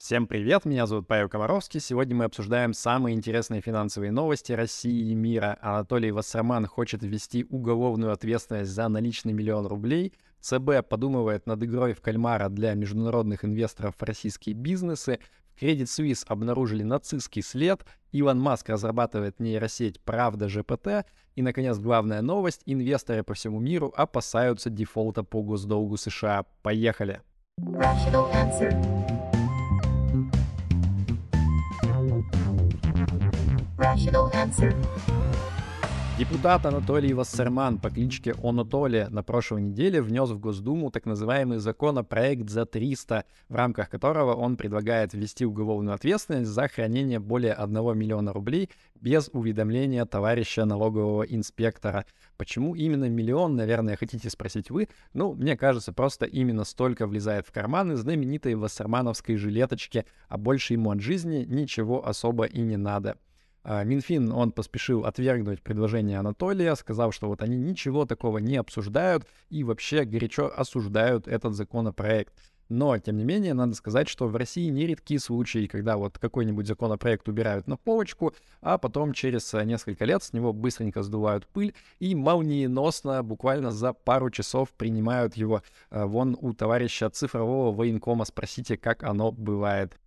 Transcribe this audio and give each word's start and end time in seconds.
Всем 0.00 0.26
привет, 0.26 0.64
меня 0.64 0.86
зовут 0.86 1.06
Павел 1.06 1.28
Комаровский. 1.28 1.78
Сегодня 1.78 2.16
мы 2.16 2.24
обсуждаем 2.24 2.72
самые 2.72 3.14
интересные 3.14 3.60
финансовые 3.60 4.10
новости 4.10 4.50
России 4.52 5.10
и 5.10 5.14
мира. 5.14 5.58
Анатолий 5.60 6.10
Вассерман 6.10 6.64
хочет 6.64 7.02
ввести 7.02 7.44
уголовную 7.50 8.10
ответственность 8.10 8.70
за 8.70 8.88
наличный 8.88 9.34
миллион 9.34 9.66
рублей. 9.66 10.14
ЦБ 10.40 10.88
подумывает 10.88 11.46
над 11.46 11.62
игрой 11.64 11.92
в 11.92 12.00
кальмара 12.00 12.48
для 12.48 12.72
международных 12.72 13.44
инвесторов 13.44 13.94
в 13.98 14.02
российские 14.02 14.54
бизнесы. 14.54 15.18
В 15.54 15.62
Credit 15.62 15.82
Suisse 15.82 16.24
обнаружили 16.26 16.82
нацистский 16.82 17.42
след. 17.42 17.84
Илон 18.10 18.40
Маск 18.40 18.70
разрабатывает 18.70 19.38
нейросеть 19.38 20.00
«Правда 20.00 20.48
ЖПТ». 20.48 21.04
И, 21.34 21.42
наконец, 21.42 21.76
главная 21.76 22.22
новость. 22.22 22.62
Инвесторы 22.64 23.22
по 23.22 23.34
всему 23.34 23.60
миру 23.60 23.92
опасаются 23.94 24.70
дефолта 24.70 25.24
по 25.24 25.42
госдолгу 25.42 25.98
США. 25.98 26.46
Поехали! 26.62 27.20
Rational. 27.58 29.19
Rational 33.90 34.30
answer. 34.34 34.72
Депутат 36.18 36.66
Анатолий 36.66 37.14
Вассерман 37.14 37.78
по 37.78 37.88
кличке 37.88 38.34
Онотоле 38.42 39.08
на 39.08 39.22
прошлой 39.22 39.62
неделе 39.62 40.02
внес 40.02 40.28
в 40.28 40.38
Госдуму 40.38 40.90
так 40.90 41.06
называемый 41.06 41.58
законопроект 41.58 42.50
за 42.50 42.66
300, 42.66 43.24
в 43.48 43.54
рамках 43.54 43.88
которого 43.88 44.34
он 44.34 44.58
предлагает 44.58 45.14
ввести 45.14 45.46
уголовную 45.46 45.94
ответственность 45.94 46.50
за 46.50 46.68
хранение 46.68 47.20
более 47.20 47.54
1 47.54 47.98
миллиона 47.98 48.34
рублей 48.34 48.68
без 48.94 49.30
уведомления 49.32 50.04
товарища 50.04 50.66
налогового 50.66 51.22
инспектора. 51.22 52.04
Почему 52.36 52.74
именно 52.74 53.08
миллион, 53.08 53.56
наверное, 53.56 53.96
хотите 53.96 54.28
спросить 54.28 54.70
вы? 54.70 54.88
Ну, 55.14 55.32
мне 55.32 55.56
кажется, 55.56 55.94
просто 55.94 56.26
именно 56.26 56.64
столько 56.64 57.06
влезает 57.06 57.46
в 57.46 57.52
карманы 57.52 57.96
знаменитой 57.96 58.56
вассермановской 58.56 59.36
жилеточки, 59.36 60.04
а 60.28 60.36
больше 60.36 60.74
ему 60.74 60.90
от 60.90 61.00
жизни 61.00 61.46
ничего 61.48 62.06
особо 62.06 62.44
и 62.44 62.60
не 62.60 62.76
надо. 62.76 63.16
А, 63.62 63.84
Минфин, 63.84 64.32
он 64.32 64.52
поспешил 64.52 65.04
отвергнуть 65.04 65.62
предложение 65.62 66.18
Анатолия, 66.18 66.74
сказав, 66.74 67.14
что 67.14 67.28
вот 67.28 67.42
они 67.42 67.56
ничего 67.56 68.06
такого 68.06 68.38
не 68.38 68.56
обсуждают 68.56 69.26
и 69.50 69.64
вообще 69.64 70.04
горячо 70.04 70.50
осуждают 70.54 71.28
этот 71.28 71.54
законопроект. 71.54 72.32
Но, 72.70 72.96
тем 72.98 73.16
не 73.16 73.24
менее, 73.24 73.52
надо 73.52 73.74
сказать, 73.74 74.08
что 74.08 74.28
в 74.28 74.36
России 74.36 74.68
нередки 74.68 75.18
случаи, 75.18 75.66
когда 75.66 75.96
вот 75.96 76.18
какой-нибудь 76.18 76.68
законопроект 76.68 77.28
убирают 77.28 77.66
на 77.66 77.76
полочку, 77.76 78.32
а 78.62 78.78
потом 78.78 79.12
через 79.12 79.52
несколько 79.52 80.04
лет 80.04 80.22
с 80.22 80.32
него 80.32 80.52
быстренько 80.52 81.02
сдувают 81.02 81.48
пыль 81.48 81.74
и 81.98 82.14
молниеносно, 82.14 83.24
буквально 83.24 83.72
за 83.72 83.92
пару 83.92 84.30
часов 84.30 84.70
принимают 84.70 85.34
его. 85.34 85.62
А, 85.90 86.06
вон 86.06 86.38
у 86.40 86.54
товарища 86.54 87.10
цифрового 87.10 87.74
военкома 87.74 88.24
спросите, 88.24 88.76
как 88.76 89.02
оно 89.02 89.32
бывает. 89.32 89.98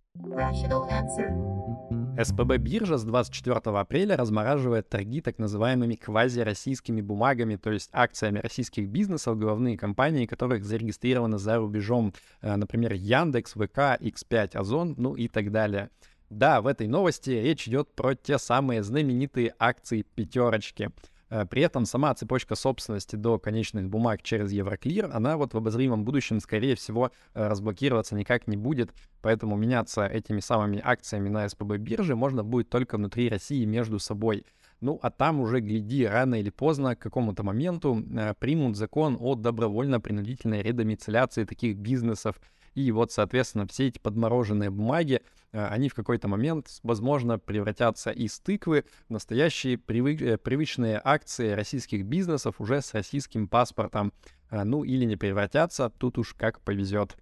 СПБ 2.22 2.58
биржа 2.58 2.96
с 2.96 3.04
24 3.04 3.56
апреля 3.56 4.16
размораживает 4.16 4.88
торги 4.88 5.20
так 5.20 5.38
называемыми 5.38 5.96
квазироссийскими 5.96 7.00
бумагами, 7.00 7.56
то 7.56 7.72
есть 7.72 7.90
акциями 7.92 8.38
российских 8.38 8.88
бизнесов, 8.88 9.36
головные 9.36 9.76
компании, 9.76 10.26
которых 10.26 10.64
зарегистрированы 10.64 11.38
за 11.38 11.56
рубежом, 11.56 12.14
э, 12.40 12.54
например, 12.54 12.92
Яндекс, 12.92 13.54
ВК, 13.54 13.98
X5, 14.00 14.56
Озон, 14.56 14.94
ну 14.96 15.14
и 15.14 15.26
так 15.26 15.50
далее. 15.50 15.90
Да, 16.30 16.60
в 16.60 16.68
этой 16.68 16.86
новости 16.86 17.30
речь 17.30 17.66
идет 17.66 17.92
про 17.94 18.14
те 18.14 18.38
самые 18.38 18.82
знаменитые 18.82 19.54
акции 19.58 20.02
пятерочки— 20.02 20.90
при 21.46 21.62
этом 21.62 21.84
сама 21.84 22.14
цепочка 22.14 22.54
собственности 22.54 23.16
до 23.16 23.38
конечных 23.38 23.88
бумаг 23.88 24.22
через 24.22 24.52
Евроклир, 24.52 25.10
она 25.12 25.36
вот 25.36 25.52
в 25.52 25.56
обозримом 25.56 26.04
будущем, 26.04 26.38
скорее 26.38 26.76
всего, 26.76 27.10
э, 27.34 27.48
разблокироваться 27.48 28.14
никак 28.14 28.46
не 28.46 28.56
будет, 28.56 28.92
поэтому 29.20 29.56
меняться 29.56 30.06
этими 30.06 30.40
самыми 30.40 30.80
акциями 30.84 31.28
на 31.28 31.48
СПБ 31.48 31.78
бирже 31.78 32.14
можно 32.14 32.44
будет 32.44 32.68
только 32.68 32.96
внутри 32.96 33.28
России 33.28 33.64
между 33.64 33.98
собой. 33.98 34.44
Ну, 34.80 34.98
а 35.02 35.10
там 35.10 35.40
уже, 35.40 35.60
гляди, 35.60 36.04
рано 36.06 36.36
или 36.36 36.50
поздно, 36.50 36.94
к 36.94 37.00
какому-то 37.00 37.42
моменту 37.42 38.04
э, 38.16 38.34
примут 38.38 38.76
закон 38.76 39.16
о 39.18 39.34
добровольно-принудительной 39.34 40.62
редомицеляции 40.62 41.44
таких 41.44 41.76
бизнесов, 41.76 42.40
и 42.74 42.90
вот, 42.90 43.12
соответственно, 43.12 43.66
все 43.66 43.88
эти 43.88 43.98
подмороженные 43.98 44.70
бумаги, 44.70 45.22
э, 45.52 45.66
они 45.66 45.88
в 45.88 45.94
какой-то 45.94 46.28
момент, 46.28 46.68
возможно, 46.82 47.38
превратятся 47.38 48.10
из 48.10 48.38
тыквы 48.40 48.84
в 49.08 49.12
настоящие 49.12 49.78
привык, 49.78 50.20
э, 50.20 50.38
привычные 50.38 51.00
акции 51.02 51.50
российских 51.50 52.04
бизнесов 52.04 52.60
уже 52.60 52.82
с 52.82 52.92
российским 52.94 53.48
паспортом. 53.48 54.12
Э, 54.50 54.64
ну 54.64 54.84
или 54.84 55.04
не 55.04 55.16
превратятся, 55.16 55.90
тут 55.90 56.18
уж 56.18 56.34
как 56.34 56.60
повезет. 56.60 57.16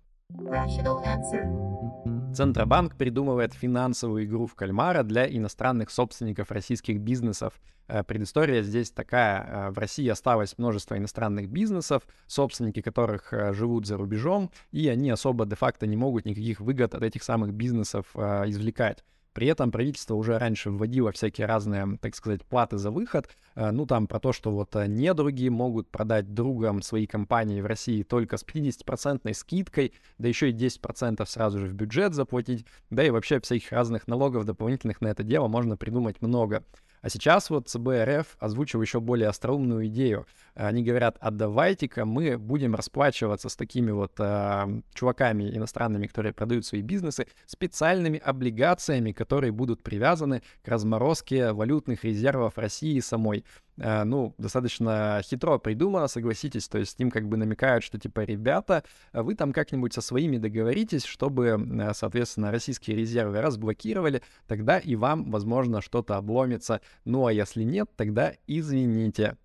Центробанк 2.34 2.96
придумывает 2.96 3.52
финансовую 3.52 4.24
игру 4.24 4.46
в 4.46 4.54
кальмара 4.54 5.02
для 5.02 5.26
иностранных 5.26 5.90
собственников 5.90 6.50
российских 6.50 6.98
бизнесов. 7.00 7.54
Э, 7.88 8.02
предыстория 8.04 8.62
здесь 8.62 8.90
такая. 8.90 9.42
Э, 9.42 9.70
в 9.70 9.78
России 9.78 10.08
осталось 10.08 10.56
множество 10.56 10.96
иностранных 10.96 11.48
бизнесов, 11.48 12.04
собственники 12.26 12.80
которых 12.80 13.32
э, 13.32 13.52
живут 13.52 13.86
за 13.86 13.96
рубежом, 13.96 14.50
и 14.70 14.88
они 14.88 15.10
особо 15.10 15.44
де-факто 15.44 15.86
не 15.86 15.96
могут 15.96 16.24
никаких 16.24 16.60
выгод 16.60 16.94
от 16.94 17.02
этих 17.02 17.22
самых 17.22 17.52
бизнесов 17.52 18.06
извлекать. 18.14 19.04
При 19.32 19.46
этом 19.46 19.70
правительство 19.70 20.14
уже 20.14 20.38
раньше 20.38 20.70
вводило 20.70 21.10
всякие 21.12 21.46
разные, 21.46 21.98
так 22.00 22.14
сказать, 22.14 22.44
платы 22.44 22.76
за 22.76 22.90
выход. 22.90 23.28
Э, 23.54 23.70
ну, 23.70 23.86
там 23.86 24.06
про 24.06 24.20
то, 24.20 24.32
что 24.32 24.50
вот 24.50 24.76
э, 24.76 24.86
недруги 24.86 25.48
могут 25.48 25.90
продать 25.90 26.34
другам 26.34 26.82
свои 26.82 27.06
компании 27.06 27.60
в 27.60 27.66
России 27.66 28.02
только 28.02 28.36
с 28.36 28.44
50% 28.44 29.32
скидкой, 29.32 29.92
да 30.18 30.28
еще 30.28 30.50
и 30.50 30.52
10% 30.52 31.24
сразу 31.26 31.58
же 31.60 31.66
в 31.66 31.74
бюджет 31.74 32.14
заплатить, 32.14 32.66
да 32.90 33.04
и 33.04 33.10
вообще 33.10 33.40
всяких 33.40 33.72
разных 33.72 34.06
налогов 34.06 34.44
дополнительных 34.44 35.00
на 35.00 35.08
это 35.08 35.22
дело 35.22 35.48
можно 35.48 35.76
придумать 35.76 36.20
много. 36.20 36.64
А 37.02 37.08
сейчас 37.08 37.50
вот 37.50 37.68
ЦБ 37.68 37.88
РФ 38.04 38.36
озвучил 38.38 38.80
еще 38.80 39.00
более 39.00 39.28
остроумную 39.28 39.86
идею. 39.88 40.26
Они 40.54 40.84
говорят, 40.84 41.16
а 41.20 41.32
давайте-ка 41.32 42.04
мы 42.04 42.38
будем 42.38 42.76
расплачиваться 42.76 43.48
с 43.48 43.56
такими 43.56 43.90
вот 43.90 44.12
э, 44.18 44.80
чуваками 44.94 45.54
иностранными, 45.54 46.06
которые 46.06 46.32
продают 46.32 46.64
свои 46.64 46.80
бизнесы, 46.80 47.26
специальными 47.46 48.20
облигациями, 48.20 49.10
которые 49.10 49.50
будут 49.50 49.82
привязаны 49.82 50.42
к 50.62 50.68
разморозке 50.68 51.52
валютных 51.52 52.04
резервов 52.04 52.56
России 52.56 53.00
самой. 53.00 53.44
Э, 53.82 54.04
ну, 54.04 54.32
достаточно 54.38 55.20
хитро 55.24 55.58
придумано, 55.58 56.06
согласитесь, 56.06 56.68
то 56.68 56.78
есть 56.78 56.92
с 56.92 56.98
ним 56.98 57.10
как 57.10 57.28
бы 57.28 57.36
намекают, 57.36 57.82
что 57.82 57.98
типа, 57.98 58.20
ребята, 58.20 58.84
вы 59.12 59.34
там 59.34 59.52
как-нибудь 59.52 59.92
со 59.92 60.00
своими 60.00 60.38
договоритесь, 60.38 61.04
чтобы, 61.04 61.46
э, 61.48 61.92
соответственно, 61.94 62.52
российские 62.52 62.96
резервы 62.96 63.40
разблокировали, 63.40 64.22
тогда 64.46 64.78
и 64.78 64.94
вам, 64.94 65.30
возможно, 65.32 65.80
что-то 65.80 66.16
обломится. 66.16 66.80
Ну, 67.04 67.26
а 67.26 67.32
если 67.32 67.64
нет, 67.64 67.90
тогда 67.96 68.32
извините. 68.46 69.36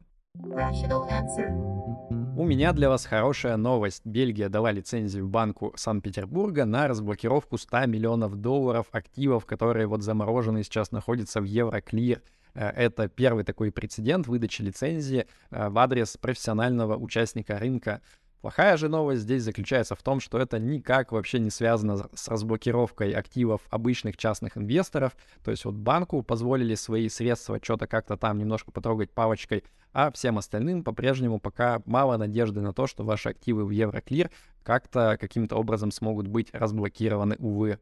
У 2.37 2.45
меня 2.45 2.73
для 2.73 2.89
вас 2.89 3.05
хорошая 3.07 3.57
новость. 3.57 4.05
Бельгия 4.05 4.49
дала 4.49 4.71
лицензию 4.71 5.27
банку 5.27 5.73
Санкт-Петербурга 5.75 6.65
на 6.65 6.87
разблокировку 6.87 7.57
100 7.57 7.87
миллионов 7.87 8.35
долларов 8.35 8.85
активов, 8.91 9.47
которые 9.47 9.87
вот 9.87 10.03
заморожены 10.03 10.63
сейчас 10.63 10.91
находятся 10.91 11.41
в 11.41 11.45
Евроклир. 11.45 12.21
Э, 12.53 12.69
это 12.69 13.07
первый 13.07 13.43
такой 13.43 13.71
прецедент 13.71 14.27
выдачи 14.27 14.61
лицензии 14.61 15.27
э, 15.51 15.69
в 15.69 15.77
адрес 15.77 16.17
профессионального 16.17 16.97
участника 16.97 17.57
рынка. 17.57 18.01
Плохая 18.41 18.77
же 18.77 18.87
новость 18.87 19.23
здесь 19.23 19.43
заключается 19.43 19.95
в 19.95 20.03
том, 20.03 20.19
что 20.19 20.37
это 20.37 20.59
никак 20.59 21.11
вообще 21.11 21.39
не 21.39 21.49
связано 21.49 22.07
с 22.13 22.27
разблокировкой 22.27 23.11
активов 23.11 23.61
обычных 23.69 24.15
частных 24.15 24.57
инвесторов. 24.57 25.17
То 25.43 25.51
есть 25.51 25.65
вот 25.65 25.73
банку 25.73 26.21
позволили 26.21 26.75
свои 26.75 27.09
средства 27.09 27.59
что-то 27.61 27.87
как-то 27.87 28.15
там 28.15 28.37
немножко 28.37 28.71
потрогать 28.71 29.11
палочкой, 29.11 29.63
а 29.91 30.11
всем 30.11 30.37
остальным 30.37 30.83
по-прежнему 30.83 31.39
пока 31.39 31.81
мало 31.85 32.17
надежды 32.17 32.61
на 32.61 32.73
то, 32.73 32.85
что 32.85 33.03
ваши 33.03 33.29
активы 33.29 33.65
в 33.65 33.71
Евроклир 33.71 34.29
как-то 34.63 35.17
каким-то 35.19 35.55
образом 35.55 35.91
смогут 35.91 36.27
быть 36.27 36.49
разблокированы, 36.53 37.35
увы. 37.39 37.79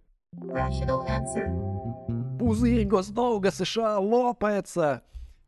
Пузырь 2.46 2.86
госдолга 2.86 3.50
США 3.50 3.98
лопается. 3.98 5.02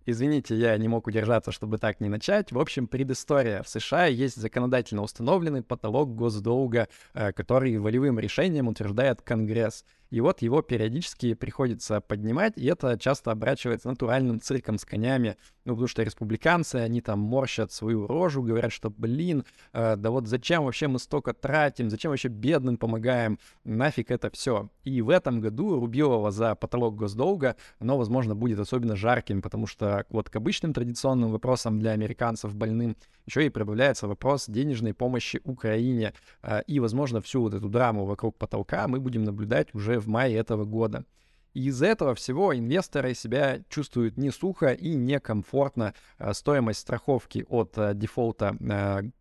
Извините, 0.08 0.56
я 0.56 0.76
не 0.80 0.88
мог 0.88 1.06
удержаться, 1.06 1.52
чтобы 1.52 1.78
так 1.78 2.00
не 2.00 2.10
начать. 2.10 2.52
В 2.52 2.58
общем, 2.58 2.88
предыстория. 2.88 3.62
В 3.62 3.70
США 3.70 4.08
есть 4.08 4.36
законодательно 4.36 5.04
установленный 5.04 5.62
потолок 5.62 6.16
госдолга, 6.16 6.88
э, 7.14 7.34
который 7.34 7.78
волевым 7.78 8.18
решением 8.18 8.68
утверждает 8.68 9.22
Конгресс. 9.22 9.86
И 10.09 10.21
вот 10.21 10.42
его 10.42 10.62
периодически 10.62 11.33
приходится 11.33 12.01
поднимать, 12.01 12.54
и 12.57 12.65
это 12.65 12.98
часто 12.98 13.31
оборачивается 13.31 13.89
натуральным 13.89 14.39
цирком 14.39 14.77
с 14.77 14.86
конями, 14.86 15.38
ну, 15.65 15.74
потому 15.74 15.88
что 15.89 16.04
республиканцы, 16.04 16.75
они 16.75 17.01
там 17.01 17.19
морщат 17.19 17.74
свою 17.74 18.07
рожу, 18.07 18.42
говорят, 18.42 18.71
что, 18.71 18.89
блин, 18.89 19.44
э, 19.74 19.98
да 19.98 20.12
вот 20.12 20.27
зачем 20.27 20.63
вообще 20.63 20.88
мы 20.88 20.98
столько 20.98 21.33
тратим, 21.33 21.89
зачем 21.89 22.12
вообще 22.12 22.30
бедным 22.30 22.77
помогаем, 22.77 23.38
нафиг 23.65 24.09
это 24.12 24.30
все. 24.31 24.69
И 24.86 25.01
в 25.01 25.09
этом 25.09 25.42
году 25.42 25.77
Рубилова 25.77 26.31
за 26.31 26.56
потолок 26.56 26.95
госдолга, 26.95 27.57
оно, 27.80 27.98
возможно, 27.98 28.33
будет 28.33 28.60
особенно 28.60 28.95
жарким, 28.95 29.42
потому 29.42 29.68
что 29.68 30.06
вот 30.10 30.30
к 30.30 30.36
обычным 30.38 30.74
традиционным 30.74 31.31
вопросам 31.31 31.80
для 31.80 31.92
американцев 31.92 32.56
больным 32.56 32.95
еще 33.25 33.45
и 33.45 33.50
прибавляется 33.50 34.07
вопрос 34.07 34.45
денежной 34.48 34.94
помощи 34.94 35.42
Украине. 35.44 36.13
Э, 36.44 36.62
и, 36.65 36.80
возможно, 36.80 37.19
всю 37.19 37.42
вот 37.42 37.53
эту 37.53 37.68
драму 37.68 38.06
вокруг 38.06 38.38
потолка 38.38 38.88
мы 38.88 39.01
будем 39.01 39.25
наблюдать 39.25 39.75
уже 39.75 39.97
в 40.00 40.08
мае 40.08 40.36
этого 40.36 40.66
года. 40.66 41.06
Из-за 41.54 41.88
этого 41.88 42.14
всего 42.14 42.56
инвесторы 42.56 43.16
себя 43.16 43.62
чувствуют 43.70 44.16
не 44.16 44.30
сухо 44.30 44.74
и 44.74 44.94
некомфортно. 44.94 45.96
Э, 46.20 46.34
стоимость 46.34 46.80
страховки 46.80 47.46
от 47.50 47.76
э, 47.78 47.94
дефолта 47.96 48.56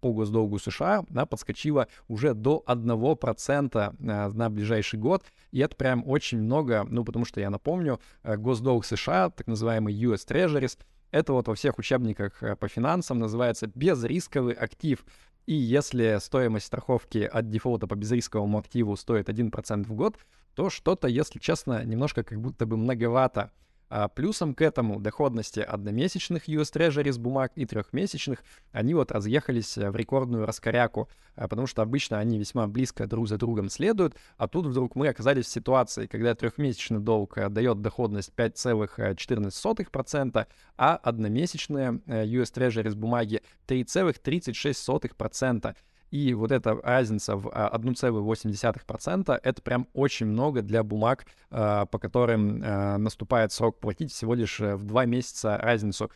по 0.00 0.12
госдолгу 0.12 0.58
США 0.58 1.04
она 1.08 1.24
подскочила 1.24 1.88
уже 2.08 2.34
до 2.34 2.62
1% 2.66 3.96
на 3.98 4.50
ближайший 4.50 4.98
год. 4.98 5.24
И 5.50 5.60
это 5.60 5.74
прям 5.76 6.06
очень 6.06 6.42
много, 6.42 6.84
ну 6.88 7.04
потому 7.04 7.24
что 7.24 7.40
я 7.40 7.48
напомню, 7.48 8.00
госдолг 8.22 8.84
США, 8.84 9.30
так 9.30 9.46
называемый 9.46 9.94
US 9.94 10.26
Treasuries, 10.28 10.76
это 11.10 11.32
вот 11.32 11.48
во 11.48 11.54
всех 11.54 11.78
учебниках 11.78 12.42
э, 12.42 12.56
по 12.56 12.68
финансам 12.68 13.18
называется 13.18 13.68
безрисковый 13.74 14.54
актив. 14.54 15.04
И 15.46 15.54
если 15.54 16.18
стоимость 16.20 16.66
страховки 16.66 17.18
от 17.18 17.48
дефолта 17.48 17.86
по 17.86 17.94
безрисковому 17.94 18.58
активу 18.58 18.96
стоит 18.96 19.28
1% 19.28 19.84
в 19.84 19.92
год, 19.94 20.18
то 20.54 20.70
что-то, 20.70 21.06
если 21.06 21.38
честно, 21.38 21.84
немножко 21.84 22.24
как 22.24 22.40
будто 22.40 22.66
бы 22.66 22.76
многовато. 22.76 23.52
А 23.88 24.08
плюсом 24.08 24.52
к 24.54 24.62
этому 24.62 24.98
доходности 25.00 25.60
одномесячных 25.60 26.48
US 26.48 26.72
Treasuries 26.72 27.20
бумаг 27.20 27.52
и 27.54 27.64
трехмесячных, 27.66 28.42
они 28.72 28.94
вот 28.94 29.12
разъехались 29.12 29.78
э, 29.78 29.88
в 29.90 29.96
рекордную 29.96 30.44
раскоряку, 30.44 31.08
э, 31.36 31.46
потому 31.46 31.68
что 31.68 31.82
обычно 31.82 32.18
они 32.18 32.36
весьма 32.38 32.66
близко 32.66 33.06
друг 33.06 33.28
за 33.28 33.38
другом 33.38 33.68
следуют, 33.68 34.16
а 34.38 34.48
тут 34.48 34.66
вдруг 34.66 34.96
мы 34.96 35.06
оказались 35.06 35.46
в 35.46 35.50
ситуации, 35.50 36.06
когда 36.06 36.34
трехмесячный 36.34 36.98
долг 36.98 37.38
э, 37.38 37.48
дает 37.48 37.80
доходность 37.80 38.32
5,14%, 38.36 40.46
а 40.76 40.96
одномесячные 40.96 42.00
US 42.06 42.52
Treasuries 42.52 42.96
бумаги 42.96 43.40
3,36%. 43.68 45.76
И 46.10 46.34
вот 46.34 46.52
эта 46.52 46.74
разница 46.74 47.36
в 47.36 47.48
1,8% 47.48 49.24
а, 49.28 49.40
это 49.42 49.62
прям 49.62 49.88
очень 49.92 50.26
много 50.26 50.62
для 50.62 50.82
бумаг, 50.82 51.26
а, 51.50 51.86
по 51.86 51.98
которым 51.98 52.62
а, 52.64 52.96
наступает 52.98 53.52
срок 53.52 53.80
платить 53.80 54.12
всего 54.12 54.34
лишь 54.34 54.60
э, 54.60 54.76
в 54.76 54.84
2 54.84 55.04
месяца 55.06 55.56
разницу. 55.58 56.10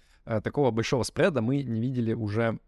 Такого 0.44 0.70
большого 0.70 1.02
спреда 1.02 1.40
мы 1.40 1.62
не 1.62 1.80
видели 1.80 2.12
уже, 2.12 2.60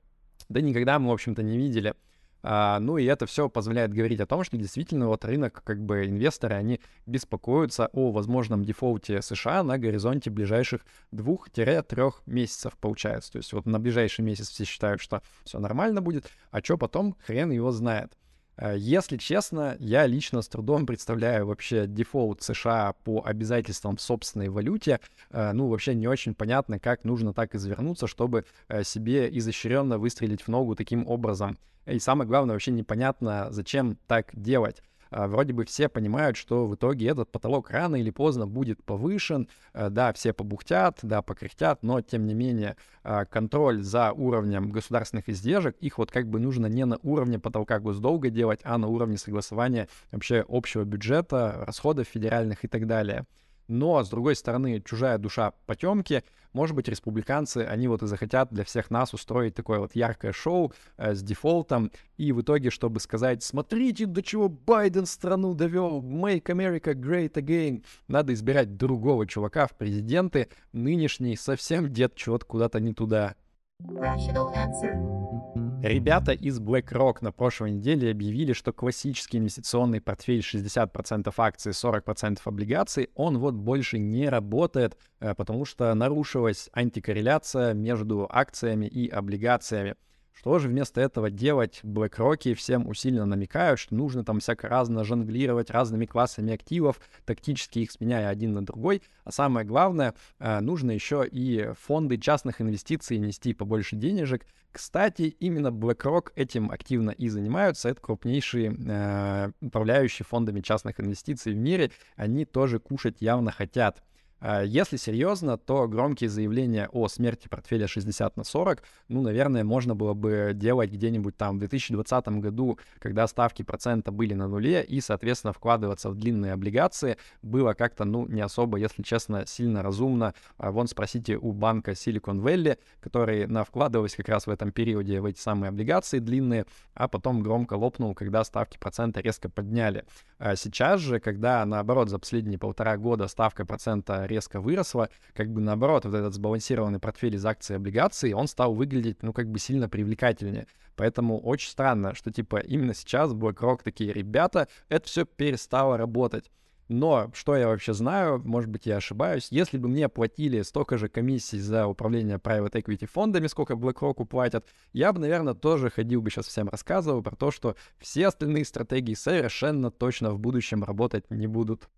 да 0.48 0.60
никогда 0.60 0.98
мы, 0.98 1.10
в 1.10 1.12
общем-то, 1.12 1.42
не 1.42 1.56
видели. 1.58 1.94
А, 2.42 2.80
ну 2.80 2.98
и 2.98 3.04
это 3.04 3.26
все 3.26 3.48
позволяет 3.48 3.92
говорить 3.92 4.20
о 4.20 4.26
том, 4.26 4.42
что 4.44 4.56
действительно 4.56 5.06
вот 5.06 5.24
рынок, 5.24 5.62
как 5.64 5.80
бы 5.82 6.06
инвесторы, 6.06 6.54
они 6.56 6.80
беспокоятся 7.06 7.88
о 7.92 8.10
возможном 8.10 8.64
дефолте 8.64 9.22
США 9.22 9.62
на 9.62 9.78
горизонте 9.78 10.30
ближайших 10.30 10.84
двух-трех 11.12 12.22
месяцев 12.26 12.76
получается. 12.78 13.32
То 13.32 13.38
есть 13.38 13.52
вот 13.52 13.66
на 13.66 13.78
ближайший 13.78 14.22
месяц 14.22 14.48
все 14.48 14.64
считают, 14.64 15.00
что 15.00 15.22
все 15.44 15.58
нормально 15.58 16.02
будет, 16.02 16.30
а 16.50 16.60
что 16.60 16.76
потом, 16.76 17.16
хрен 17.24 17.50
его 17.50 17.70
знает. 17.70 18.16
Э, 18.62 18.76
если 18.78 19.16
честно, 19.16 19.76
я 19.80 20.06
лично 20.06 20.40
с 20.40 20.48
трудом 20.48 20.86
представляю 20.86 21.46
вообще 21.46 21.88
дефолт 21.88 22.42
США 22.42 22.94
по 23.04 23.22
обязательствам 23.24 23.96
в 23.96 24.00
собственной 24.00 24.50
валюте. 24.50 25.00
Э, 25.30 25.52
ну, 25.52 25.66
вообще 25.66 25.94
не 25.94 26.06
очень 26.06 26.34
понятно, 26.34 26.78
как 26.78 27.04
нужно 27.04 27.34
так 27.34 27.56
извернуться, 27.56 28.06
чтобы 28.06 28.44
э, 28.68 28.84
себе 28.84 29.28
изощренно 29.36 29.98
выстрелить 29.98 30.42
в 30.42 30.48
ногу 30.48 30.76
таким 30.76 31.08
образом. 31.08 31.58
И 31.86 31.98
самое 31.98 32.28
главное, 32.28 32.54
вообще 32.54 32.70
непонятно, 32.70 33.48
зачем 33.50 33.98
так 34.06 34.30
делать. 34.32 34.80
А, 35.12 35.28
вроде 35.28 35.52
бы 35.52 35.66
все 35.66 35.90
понимают, 35.90 36.38
что 36.38 36.66
в 36.66 36.74
итоге 36.74 37.08
этот 37.08 37.30
потолок 37.30 37.70
рано 37.70 37.96
или 37.96 38.10
поздно 38.10 38.46
будет 38.46 38.82
повышен. 38.82 39.46
А, 39.74 39.90
да, 39.90 40.12
все 40.14 40.32
побухтят, 40.32 41.00
да, 41.02 41.20
покряхтят, 41.20 41.82
но 41.82 42.00
тем 42.00 42.26
не 42.26 42.32
менее 42.32 42.76
а, 43.04 43.26
контроль 43.26 43.82
за 43.82 44.12
уровнем 44.12 44.70
государственных 44.70 45.28
издержек, 45.28 45.76
их 45.80 45.98
вот 45.98 46.10
как 46.10 46.28
бы 46.28 46.40
нужно 46.40 46.66
не 46.66 46.86
на 46.86 46.98
уровне 47.02 47.38
потолка 47.38 47.78
госдолга 47.78 48.30
делать, 48.30 48.60
а 48.64 48.78
на 48.78 48.88
уровне 48.88 49.18
согласования 49.18 49.88
вообще 50.10 50.44
общего 50.48 50.84
бюджета, 50.84 51.62
расходов 51.66 52.08
федеральных 52.08 52.64
и 52.64 52.68
так 52.68 52.86
далее. 52.86 53.26
Но, 53.72 54.04
с 54.04 54.10
другой 54.10 54.36
стороны, 54.36 54.82
чужая 54.84 55.16
душа 55.16 55.54
потемки, 55.64 56.22
может 56.52 56.76
быть, 56.76 56.88
республиканцы, 56.88 57.58
они 57.58 57.88
вот 57.88 58.02
и 58.02 58.06
захотят 58.06 58.50
для 58.52 58.64
всех 58.64 58.90
нас 58.90 59.14
устроить 59.14 59.54
такое 59.54 59.78
вот 59.78 59.94
яркое 59.94 60.32
шоу 60.32 60.74
э, 60.98 61.14
с 61.14 61.22
дефолтом, 61.22 61.90
и 62.18 62.32
в 62.32 62.42
итоге, 62.42 62.68
чтобы 62.68 63.00
сказать, 63.00 63.42
смотрите, 63.42 64.04
до 64.04 64.22
чего 64.22 64.50
Байден 64.50 65.06
страну 65.06 65.54
довел, 65.54 66.02
make 66.02 66.44
America 66.44 66.92
great 66.92 67.32
again, 67.32 67.82
надо 68.08 68.34
избирать 68.34 68.76
другого 68.76 69.26
чувака 69.26 69.66
в 69.66 69.72
президенты, 69.72 70.48
нынешний 70.72 71.34
совсем 71.34 71.90
дед 71.90 72.14
чего-то 72.14 72.44
куда-то 72.44 72.78
не 72.78 72.92
туда. 72.92 73.36
Rational 73.80 74.52
answer. 74.54 75.41
Ребята 75.82 76.30
из 76.30 76.60
BlackRock 76.60 77.16
на 77.22 77.32
прошлой 77.32 77.72
неделе 77.72 78.12
объявили, 78.12 78.52
что 78.52 78.72
классический 78.72 79.38
инвестиционный 79.38 80.00
портфель 80.00 80.38
60% 80.38 81.34
акций, 81.36 81.72
40% 81.72 82.38
облигаций, 82.44 83.10
он 83.16 83.38
вот 83.38 83.54
больше 83.54 83.98
не 83.98 84.28
работает, 84.28 84.96
э, 85.18 85.34
потому 85.34 85.64
что 85.64 85.92
нарушилась 85.92 86.70
антикорреляция 86.72 87.74
между 87.74 88.28
акциями 88.30 88.86
и 88.86 89.08
облигациями. 89.08 89.96
Что 90.32 90.58
же 90.58 90.68
вместо 90.68 91.00
этого 91.00 91.30
делать 91.30 91.80
BlackRock 91.84 92.54
всем 92.54 92.88
усиленно 92.88 93.26
намекают, 93.26 93.78
что 93.78 93.94
нужно 93.94 94.24
там 94.24 94.40
всяко 94.40 94.68
разно 94.68 95.04
жонглировать 95.04 95.70
разными 95.70 96.06
классами 96.06 96.54
активов, 96.54 97.00
тактически 97.24 97.80
их 97.80 97.92
сменяя 97.92 98.28
один 98.28 98.52
на 98.54 98.64
другой. 98.64 99.02
А 99.24 99.30
самое 99.30 99.66
главное, 99.66 100.14
э, 100.38 100.60
нужно 100.60 100.90
еще 100.90 101.26
и 101.30 101.72
фонды 101.78 102.16
частных 102.16 102.60
инвестиций 102.60 103.18
нести 103.18 103.52
побольше 103.52 103.96
денежек. 103.96 104.46
Кстати, 104.72 105.36
именно 105.38 105.68
BlackRock 105.68 106.32
этим 106.34 106.70
активно 106.70 107.10
и 107.10 107.28
занимаются. 107.28 107.90
Это 107.90 108.00
крупнейшие 108.00 108.74
э, 108.74 109.52
управляющие 109.60 110.24
фондами 110.24 110.62
частных 110.62 110.98
инвестиций 110.98 111.52
в 111.52 111.56
мире. 111.56 111.90
Они 112.16 112.46
тоже 112.46 112.78
кушать 112.78 113.20
явно 113.20 113.52
хотят. 113.52 114.02
А, 114.44 114.62
если 114.62 114.96
серьезно, 114.96 115.56
то 115.56 115.86
громкие 115.86 116.28
заявления 116.28 116.88
о 116.92 117.06
смерти 117.06 117.46
портфеля 117.46 117.86
60 117.86 118.36
на 118.36 118.42
40, 118.42 118.82
ну, 119.06 119.22
наверное, 119.22 119.62
можно 119.62 119.94
было 119.94 120.14
бы 120.14 120.50
делать 120.52 120.90
где-нибудь 120.90 121.36
там 121.36 121.56
в 121.56 121.58
2020 121.60 122.28
году, 122.40 122.76
когда 122.98 123.28
ставки 123.28 123.62
процента 123.62 124.10
были 124.10 124.34
на 124.34 124.48
нуле, 124.48 124.82
и, 124.82 125.00
соответственно, 125.00 125.52
вкладываться 125.52 126.10
в 126.10 126.16
длинные 126.16 126.54
облигации 126.54 127.18
было 127.42 127.74
как-то, 127.74 128.04
ну, 128.04 128.26
не 128.26 128.40
особо, 128.40 128.78
если 128.78 129.04
честно, 129.04 129.46
сильно 129.46 129.80
разумно. 129.80 130.34
А, 130.58 130.72
вон 130.72 130.88
спросите 130.88 131.36
у 131.36 131.52
банка 131.52 131.92
Silicon 131.92 132.42
Valley, 132.42 132.78
который 133.00 133.46
на 133.46 133.62
вкладывались 133.62 134.16
как 134.16 134.28
раз 134.28 134.48
в 134.48 134.50
этом 134.50 134.72
периоде 134.72 135.20
в 135.20 135.26
эти 135.26 135.38
самые 135.38 135.68
облигации 135.68 136.18
длинные, 136.18 136.66
а 136.94 137.06
потом 137.06 137.44
громко 137.44 137.74
лопнул, 137.74 138.12
когда 138.16 138.42
ставки 138.42 138.76
процента 138.76 139.20
резко 139.20 139.48
подняли. 139.48 140.04
А 140.38 140.56
сейчас 140.56 141.00
же, 141.00 141.20
когда, 141.20 141.64
наоборот, 141.64 142.08
за 142.08 142.18
последние 142.18 142.58
полтора 142.58 142.96
года 142.96 143.28
ставка 143.28 143.64
процента 143.64 144.26
резко 144.32 144.60
выросла, 144.60 145.08
как 145.34 145.50
бы 145.50 145.60
наоборот, 145.60 146.04
вот 146.04 146.14
этот 146.14 146.34
сбалансированный 146.34 146.98
портфель 146.98 147.36
из 147.36 147.46
акций 147.46 147.74
и 147.74 147.76
облигаций, 147.76 148.32
он 148.32 148.48
стал 148.48 148.74
выглядеть, 148.74 149.22
ну, 149.22 149.32
как 149.32 149.48
бы 149.48 149.58
сильно 149.58 149.88
привлекательнее. 149.88 150.66
Поэтому 150.96 151.38
очень 151.40 151.70
странно, 151.70 152.14
что, 152.14 152.30
типа, 152.30 152.56
именно 152.56 152.94
сейчас 152.94 153.32
BlackRock 153.32 153.80
такие 153.84 154.12
ребята, 154.12 154.68
это 154.88 155.06
все 155.06 155.24
перестало 155.24 155.96
работать. 155.96 156.50
Но 156.88 157.30
что 157.32 157.56
я 157.56 157.68
вообще 157.68 157.94
знаю, 157.94 158.42
может 158.44 158.68
быть, 158.68 158.86
я 158.86 158.96
ошибаюсь, 158.96 159.48
если 159.50 159.78
бы 159.78 159.88
мне 159.88 160.08
платили 160.08 160.60
столько 160.62 160.98
же 160.98 161.08
комиссий 161.08 161.58
за 161.58 161.86
управление 161.86 162.36
private 162.36 162.72
equity 162.72 163.06
фондами, 163.06 163.46
сколько 163.46 163.74
BlackRock 163.74 164.26
платят, 164.26 164.66
я 164.92 165.12
бы, 165.12 165.20
наверное, 165.20 165.54
тоже 165.54 165.90
ходил 165.90 166.20
бы 166.20 166.30
сейчас 166.30 166.46
всем 166.48 166.68
рассказывал 166.68 167.22
про 167.22 167.34
то, 167.34 167.50
что 167.50 167.76
все 167.98 168.28
остальные 168.28 168.66
стратегии 168.66 169.14
совершенно 169.14 169.90
точно 169.90 170.32
в 170.32 170.38
будущем 170.38 170.84
работать 170.84 171.30
не 171.30 171.46
будут. 171.46 171.88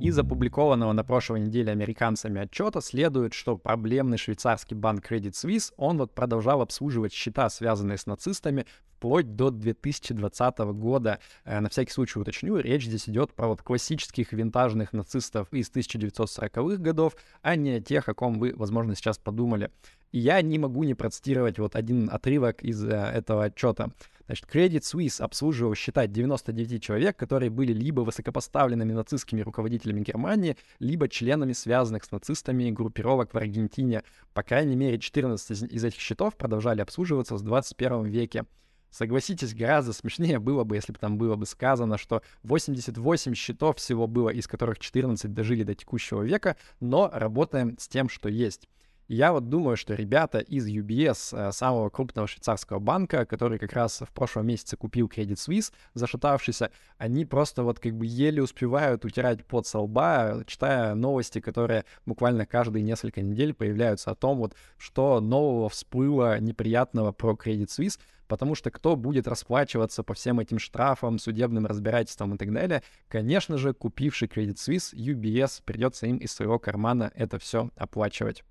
Из 0.00 0.18
опубликованного 0.18 0.92
на 0.92 1.04
прошлой 1.04 1.40
неделе 1.40 1.72
американцами 1.72 2.40
отчета 2.40 2.80
следует, 2.80 3.34
что 3.34 3.58
проблемный 3.58 4.16
швейцарский 4.16 4.74
банк 4.74 5.04
Credit 5.12 5.32
Suisse, 5.32 5.74
он 5.76 5.98
вот 5.98 6.14
продолжал 6.14 6.62
обслуживать 6.62 7.12
счета, 7.12 7.50
связанные 7.50 7.98
с 7.98 8.06
нацистами, 8.06 8.64
вплоть 8.96 9.36
до 9.36 9.50
2020 9.50 10.58
года. 10.58 11.18
Э, 11.44 11.60
на 11.60 11.68
всякий 11.68 11.92
случай 11.92 12.18
уточню, 12.18 12.56
речь 12.56 12.86
здесь 12.86 13.10
идет 13.10 13.34
про 13.34 13.48
вот 13.48 13.60
классических 13.60 14.32
винтажных 14.32 14.94
нацистов 14.94 15.52
из 15.52 15.70
1940-х 15.70 16.82
годов, 16.82 17.14
а 17.42 17.56
не 17.56 17.82
тех, 17.82 18.08
о 18.08 18.14
ком 18.14 18.38
вы, 18.38 18.54
возможно, 18.56 18.94
сейчас 18.94 19.18
подумали. 19.18 19.70
И 20.12 20.18
я 20.18 20.40
не 20.40 20.58
могу 20.58 20.82
не 20.84 20.94
процитировать 20.94 21.58
вот 21.58 21.76
один 21.76 22.08
отрывок 22.10 22.62
из 22.62 22.82
э, 22.82 22.88
этого 22.88 23.44
отчета. 23.44 23.90
Значит, 24.30 24.46
Credit 24.46 24.82
Suisse 24.82 25.20
обслуживал 25.20 25.74
счета 25.74 26.06
99 26.06 26.80
человек, 26.80 27.16
которые 27.16 27.50
были 27.50 27.72
либо 27.72 28.02
высокопоставленными 28.02 28.92
нацистскими 28.92 29.40
руководителями 29.40 30.02
Германии, 30.02 30.56
либо 30.78 31.08
членами 31.08 31.52
связанных 31.52 32.04
с 32.04 32.12
нацистами 32.12 32.70
группировок 32.70 33.34
в 33.34 33.36
Аргентине. 33.36 34.04
По 34.32 34.44
крайней 34.44 34.76
мере, 34.76 35.00
14 35.00 35.72
из 35.72 35.84
этих 35.84 35.98
счетов 35.98 36.36
продолжали 36.36 36.80
обслуживаться 36.80 37.34
в 37.34 37.42
21 37.42 38.04
веке. 38.04 38.44
Согласитесь, 38.90 39.52
гораздо 39.52 39.92
смешнее 39.92 40.38
было 40.38 40.62
бы, 40.62 40.76
если 40.76 40.92
бы 40.92 41.00
там 41.00 41.18
было 41.18 41.34
бы 41.34 41.44
сказано, 41.44 41.98
что 41.98 42.22
88 42.44 43.34
счетов 43.34 43.78
всего 43.78 44.06
было, 44.06 44.28
из 44.28 44.46
которых 44.46 44.78
14 44.78 45.34
дожили 45.34 45.64
до 45.64 45.74
текущего 45.74 46.22
века, 46.22 46.56
но 46.78 47.10
работаем 47.12 47.76
с 47.80 47.88
тем, 47.88 48.08
что 48.08 48.28
есть. 48.28 48.68
Я 49.12 49.32
вот 49.32 49.48
думаю, 49.48 49.76
что 49.76 49.94
ребята 49.94 50.38
из 50.38 50.68
UBS, 50.68 51.36
э, 51.36 51.50
самого 51.50 51.90
крупного 51.90 52.28
швейцарского 52.28 52.78
банка, 52.78 53.26
который 53.26 53.58
как 53.58 53.72
раз 53.72 54.02
в 54.02 54.12
прошлом 54.12 54.46
месяце 54.46 54.76
купил 54.76 55.08
Credit 55.08 55.34
Suisse, 55.34 55.72
зашатавшийся, 55.94 56.70
они 56.96 57.24
просто 57.24 57.64
вот 57.64 57.80
как 57.80 57.92
бы 57.96 58.06
еле 58.06 58.40
успевают 58.40 59.04
утирать 59.04 59.44
под 59.44 59.66
со 59.66 59.80
лба, 59.80 60.44
читая 60.46 60.94
новости, 60.94 61.40
которые 61.40 61.86
буквально 62.06 62.46
каждые 62.46 62.84
несколько 62.84 63.20
недель 63.20 63.52
появляются 63.52 64.12
о 64.12 64.14
том, 64.14 64.38
вот 64.38 64.54
что 64.78 65.20
нового 65.20 65.68
всплыло 65.68 66.38
неприятного 66.38 67.10
про 67.10 67.32
Credit 67.32 67.66
Suisse, 67.66 67.98
потому 68.28 68.54
что 68.54 68.70
кто 68.70 68.94
будет 68.94 69.26
расплачиваться 69.26 70.04
по 70.04 70.14
всем 70.14 70.38
этим 70.38 70.60
штрафам, 70.60 71.18
судебным 71.18 71.66
разбирательствам 71.66 72.36
и 72.36 72.38
так 72.38 72.52
далее? 72.52 72.84
Конечно 73.08 73.58
же, 73.58 73.74
купивший 73.74 74.28
Credit 74.28 74.54
Suisse, 74.54 74.94
UBS, 74.94 75.62
придется 75.64 76.06
им 76.06 76.18
из 76.18 76.32
своего 76.32 76.60
кармана 76.60 77.10
это 77.16 77.40
все 77.40 77.70
оплачивать. 77.74 78.44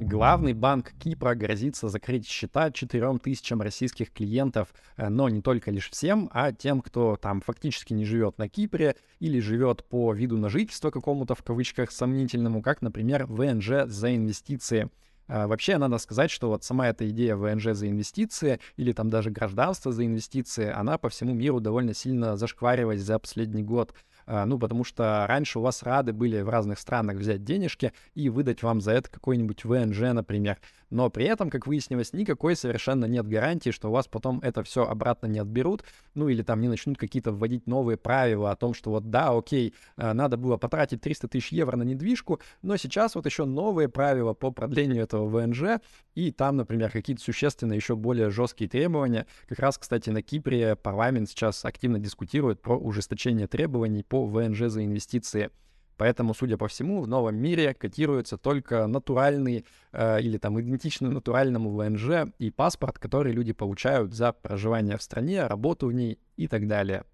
Главный 0.00 0.52
банк 0.52 0.92
Кипра 1.00 1.34
грозится 1.34 1.88
закрыть 1.88 2.26
счета 2.26 2.70
4 2.70 3.18
тысячам 3.18 3.60
российских 3.60 4.12
клиентов, 4.12 4.72
э, 4.96 5.08
но 5.08 5.28
не 5.28 5.42
только 5.42 5.70
лишь 5.70 5.90
всем, 5.90 6.30
а 6.32 6.52
тем, 6.52 6.80
кто 6.80 7.16
там 7.16 7.40
фактически 7.40 7.92
не 7.92 8.04
живет 8.04 8.38
на 8.38 8.48
Кипре 8.48 8.96
или 9.18 9.40
живет 9.40 9.84
по 9.84 10.12
виду 10.12 10.38
на 10.38 10.48
жительство 10.48 10.90
какому-то 10.90 11.34
в 11.34 11.42
кавычках 11.42 11.90
сомнительному, 11.90 12.62
как, 12.62 12.82
например, 12.82 13.26
ВНЖ 13.26 13.86
за 13.86 14.14
инвестиции. 14.14 14.90
А, 15.28 15.48
вообще, 15.48 15.76
надо 15.76 15.98
сказать, 15.98 16.30
что 16.30 16.48
вот 16.48 16.62
сама 16.62 16.88
эта 16.88 17.08
идея 17.10 17.36
ВНЖ 17.36 17.72
за 17.72 17.88
инвестиции 17.88 18.60
или 18.76 18.92
там 18.92 19.10
даже 19.10 19.30
гражданство 19.30 19.90
за 19.90 20.06
инвестиции, 20.06 20.70
она 20.70 20.98
по 20.98 21.08
всему 21.08 21.34
миру 21.34 21.60
довольно 21.60 21.94
сильно 21.94 22.36
зашкваривалась 22.36 23.00
за 23.00 23.18
последний 23.18 23.62
год. 23.62 23.92
А, 24.26 24.44
ну, 24.44 24.58
потому 24.58 24.82
что 24.82 25.24
раньше 25.28 25.60
у 25.60 25.62
вас 25.62 25.82
рады 25.82 26.12
были 26.12 26.40
в 26.40 26.48
разных 26.48 26.80
странах 26.80 27.16
взять 27.16 27.44
денежки 27.44 27.92
и 28.14 28.28
выдать 28.28 28.62
вам 28.62 28.80
за 28.80 28.92
это 28.92 29.08
какой-нибудь 29.08 29.64
ВНЖ, 29.64 30.00
например. 30.12 30.58
Но 30.90 31.10
при 31.10 31.24
этом, 31.24 31.50
как 31.50 31.66
выяснилось, 31.66 32.12
никакой 32.12 32.56
совершенно 32.56 33.06
нет 33.06 33.26
гарантии, 33.26 33.70
что 33.70 33.88
у 33.88 33.92
вас 33.92 34.06
потом 34.06 34.40
это 34.40 34.62
все 34.62 34.84
обратно 34.84 35.26
не 35.26 35.38
отберут, 35.38 35.84
ну 36.14 36.28
или 36.28 36.42
там 36.42 36.60
не 36.60 36.68
начнут 36.68 36.96
какие-то 36.96 37.32
вводить 37.32 37.66
новые 37.66 37.96
правила 37.96 38.50
о 38.50 38.56
том, 38.56 38.72
что 38.74 38.90
вот 38.90 39.10
да, 39.10 39.30
окей, 39.30 39.74
а, 39.96 40.14
надо 40.14 40.36
было 40.36 40.56
потратить 40.56 41.00
300 41.00 41.28
тысяч 41.28 41.52
евро 41.52 41.76
на 41.76 41.82
недвижку, 41.82 42.40
но 42.62 42.76
сейчас 42.76 43.14
вот 43.14 43.26
еще 43.26 43.44
новые 43.44 43.88
правила 43.88 44.32
по 44.32 44.50
продлению 44.52 45.02
этого 45.02 45.26
ВНЖ, 45.28 45.80
и 46.14 46.30
там, 46.30 46.56
например, 46.56 46.90
какие-то 46.90 47.22
существенные 47.22 47.76
еще 47.76 47.96
более 47.96 48.30
жесткие 48.30 48.70
требования. 48.70 49.26
Как 49.48 49.58
раз, 49.58 49.78
кстати, 49.78 50.10
на 50.10 50.22
Кипре 50.22 50.76
парламент 50.76 51.28
сейчас 51.28 51.64
активно 51.64 51.98
дискутирует 51.98 52.60
про 52.60 52.76
ужесточение 52.76 53.46
требований 53.46 54.02
по 54.02 54.24
ВНЖ 54.26 54.68
за 54.68 54.84
инвестиции. 54.84 55.50
Поэтому, 55.96 56.34
судя 56.34 56.58
по 56.58 56.68
всему, 56.68 57.00
в 57.00 57.08
новом 57.08 57.36
мире 57.36 57.74
котируется 57.74 58.36
только 58.36 58.86
натуральный 58.86 59.64
э, 59.92 60.20
или 60.20 60.38
там 60.38 60.60
идентичный 60.60 61.10
натуральному 61.10 61.70
ВНЖ 61.70 62.30
и 62.38 62.50
паспорт, 62.50 62.98
который 62.98 63.32
люди 63.32 63.52
получают 63.52 64.12
за 64.12 64.32
проживание 64.32 64.96
в 64.96 65.02
стране, 65.02 65.46
работу 65.46 65.86
в 65.86 65.92
ней 65.92 66.18
и 66.36 66.48
так 66.48 66.68
далее. 66.68 67.04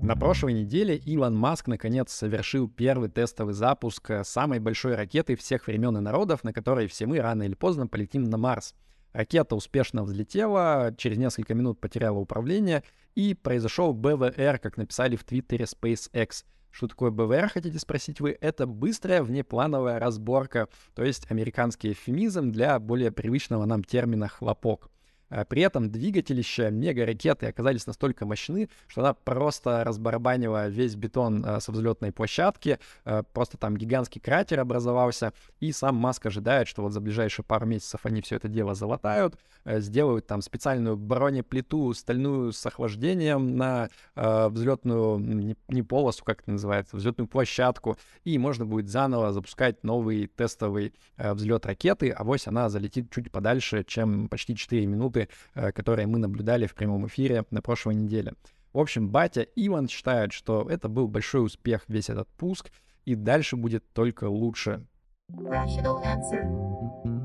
На 0.00 0.16
прошлой 0.16 0.52
неделе 0.52 0.96
Илон 0.96 1.36
Маск 1.36 1.66
наконец 1.66 2.12
совершил 2.12 2.68
первый 2.68 3.10
тестовый 3.10 3.52
запуск 3.52 4.10
э, 4.10 4.24
самой 4.24 4.60
большой 4.60 4.94
ракеты 4.94 5.36
всех 5.36 5.66
времен 5.66 5.96
и 5.96 6.00
народов, 6.00 6.44
на 6.44 6.52
которой 6.52 6.86
все 6.86 7.06
мы 7.06 7.20
рано 7.20 7.42
или 7.42 7.54
поздно 7.54 7.88
полетим 7.88 8.24
на 8.24 8.38
Марс. 8.38 8.74
Ракета 9.12 9.56
успешно 9.56 10.04
взлетела, 10.04 10.94
через 10.96 11.18
несколько 11.18 11.54
минут 11.54 11.80
потеряла 11.80 12.18
управление, 12.18 12.82
и 13.14 13.34
произошел 13.34 13.92
БВР, 13.92 14.58
как 14.58 14.76
написали 14.76 15.16
в 15.16 15.24
Твиттере 15.24 15.64
SpaceX. 15.64 16.44
Что 16.70 16.86
такое 16.86 17.10
БВР, 17.10 17.48
хотите 17.48 17.78
спросить 17.78 18.20
вы? 18.20 18.36
Это 18.40 18.66
быстрая 18.66 19.22
внеплановая 19.22 19.98
разборка, 19.98 20.68
то 20.94 21.02
есть 21.02 21.30
американский 21.30 21.92
эвфемизм 21.92 22.52
для 22.52 22.78
более 22.78 23.10
привычного 23.10 23.64
нам 23.64 23.82
термина 23.82 24.28
«хлопок». 24.28 24.90
Э, 25.30 25.44
при 25.44 25.62
этом 25.62 25.90
двигателища 25.90 26.70
мега-ракеты 26.70 27.46
оказались 27.46 27.86
настолько 27.86 28.26
мощны, 28.26 28.68
что 28.86 29.02
она 29.02 29.14
просто 29.14 29.84
разбарабанила 29.84 30.68
весь 30.68 30.94
бетон 30.94 31.44
э, 31.44 31.60
со 31.60 31.72
взлетной 31.72 32.12
площадки, 32.12 32.78
э, 33.04 33.22
просто 33.32 33.56
там 33.56 33.76
гигантский 33.76 34.20
кратер 34.20 34.60
образовался, 34.60 35.32
и 35.60 35.72
сам 35.72 35.96
Маск 35.96 36.26
ожидает, 36.26 36.68
что 36.68 36.82
вот 36.82 36.92
за 36.92 37.00
ближайшие 37.00 37.44
пару 37.44 37.66
месяцев 37.66 38.00
они 38.04 38.20
все 38.22 38.36
это 38.36 38.48
дело 38.48 38.74
залатают, 38.74 39.38
сделают 39.64 40.26
там 40.26 40.40
специальную 40.42 40.96
бронеплиту 40.96 41.92
стальную 41.92 42.52
с 42.52 42.64
охлаждением 42.64 43.56
на 43.56 43.88
взлетную, 44.14 45.18
не, 45.18 45.82
полосу, 45.82 46.24
как 46.24 46.42
это 46.42 46.52
называется, 46.52 46.96
взлетную 46.96 47.28
площадку, 47.28 47.96
и 48.24 48.38
можно 48.38 48.64
будет 48.64 48.88
заново 48.88 49.32
запускать 49.32 49.82
новый 49.82 50.26
тестовый 50.26 50.94
взлет 51.16 51.66
ракеты, 51.66 52.10
а 52.10 52.24
вось 52.24 52.46
она 52.46 52.68
залетит 52.68 53.10
чуть 53.10 53.30
подальше, 53.30 53.84
чем 53.84 54.28
почти 54.28 54.54
4 54.54 54.86
минуты 54.86 55.17
минуты, 55.18 55.28
э, 55.54 55.72
которые 55.72 56.06
мы 56.06 56.18
наблюдали 56.18 56.66
в 56.66 56.74
прямом 56.74 57.06
эфире 57.06 57.44
на 57.50 57.62
прошлой 57.62 57.94
неделе. 57.94 58.34
В 58.72 58.78
общем, 58.78 59.08
батя 59.08 59.46
Иван 59.56 59.88
считает, 59.88 60.32
что 60.32 60.68
это 60.68 60.88
был 60.88 61.08
большой 61.08 61.44
успех 61.44 61.84
весь 61.88 62.10
этот 62.10 62.28
пуск, 62.36 62.70
и 63.04 63.14
дальше 63.14 63.56
будет 63.56 63.84
только 63.92 64.24
лучше. 64.24 64.86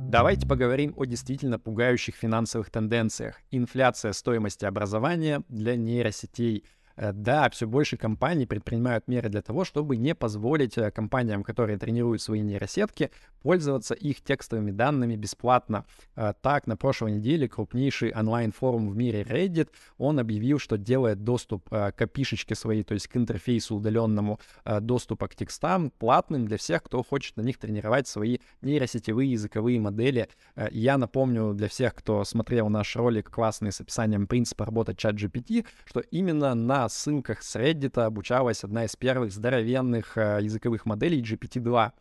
Давайте 0.09 0.47
поговорим 0.47 0.93
о 0.95 1.05
действительно 1.05 1.59
пугающих 1.59 2.15
финансовых 2.15 2.69
тенденциях. 2.69 3.39
Инфляция 3.51 4.13
стоимости 4.13 4.65
образования 4.65 5.43
для 5.49 5.75
нейросетей– 5.75 6.63
да, 6.95 7.49
все 7.49 7.67
больше 7.67 7.97
компаний 7.97 8.45
предпринимают 8.45 9.07
меры 9.07 9.29
для 9.29 9.41
того, 9.41 9.65
чтобы 9.65 9.97
не 9.97 10.13
позволить 10.13 10.77
э, 10.77 10.91
компаниям, 10.91 11.43
которые 11.43 11.77
тренируют 11.77 12.21
свои 12.21 12.41
нейросетки, 12.41 13.09
пользоваться 13.41 13.95
их 13.95 14.21
текстовыми 14.21 14.71
данными 14.71 15.15
бесплатно. 15.15 15.85
Э, 16.15 16.33
так, 16.41 16.67
на 16.67 16.77
прошлой 16.77 17.13
неделе 17.13 17.49
крупнейший 17.49 18.13
онлайн-форум 18.13 18.89
в 18.89 18.95
мире 18.95 19.23
Reddit, 19.23 19.69
он 19.97 20.19
объявил, 20.19 20.59
что 20.59 20.77
делает 20.77 21.23
доступ 21.23 21.69
к 21.69 21.95
опишечке 21.99 22.55
своей, 22.55 22.83
то 22.83 22.93
есть 22.93 23.07
к 23.07 23.17
интерфейсу 23.17 23.75
удаленному 23.75 24.39
доступа 24.81 25.27
к 25.27 25.35
текстам 25.35 25.91
платным 25.91 26.47
для 26.47 26.57
всех, 26.57 26.83
кто 26.83 27.03
хочет 27.03 27.37
на 27.37 27.41
них 27.41 27.57
тренировать 27.57 28.07
свои 28.07 28.37
нейросетевые 28.61 29.31
языковые 29.31 29.79
модели. 29.79 30.29
Я 30.71 30.97
напомню 30.97 31.53
для 31.53 31.67
всех, 31.67 31.95
кто 31.95 32.23
смотрел 32.23 32.69
наш 32.69 32.95
ролик 32.95 33.29
классный 33.29 33.71
с 33.71 33.81
описанием 33.81 34.27
принципа 34.27 34.65
работы 34.65 34.93
чат 34.95 35.15
GPT, 35.15 35.65
что 35.85 36.01
именно 36.01 36.53
на 36.53 36.82
ссылках 36.89 37.43
с 37.43 37.55
Reddit 37.55 37.99
обучалась 38.01 38.63
одна 38.63 38.85
из 38.85 38.95
первых 38.95 39.31
здоровенных 39.31 40.17
э, 40.17 40.39
языковых 40.41 40.85
моделей 40.85 41.21
GPT-2. 41.21 41.91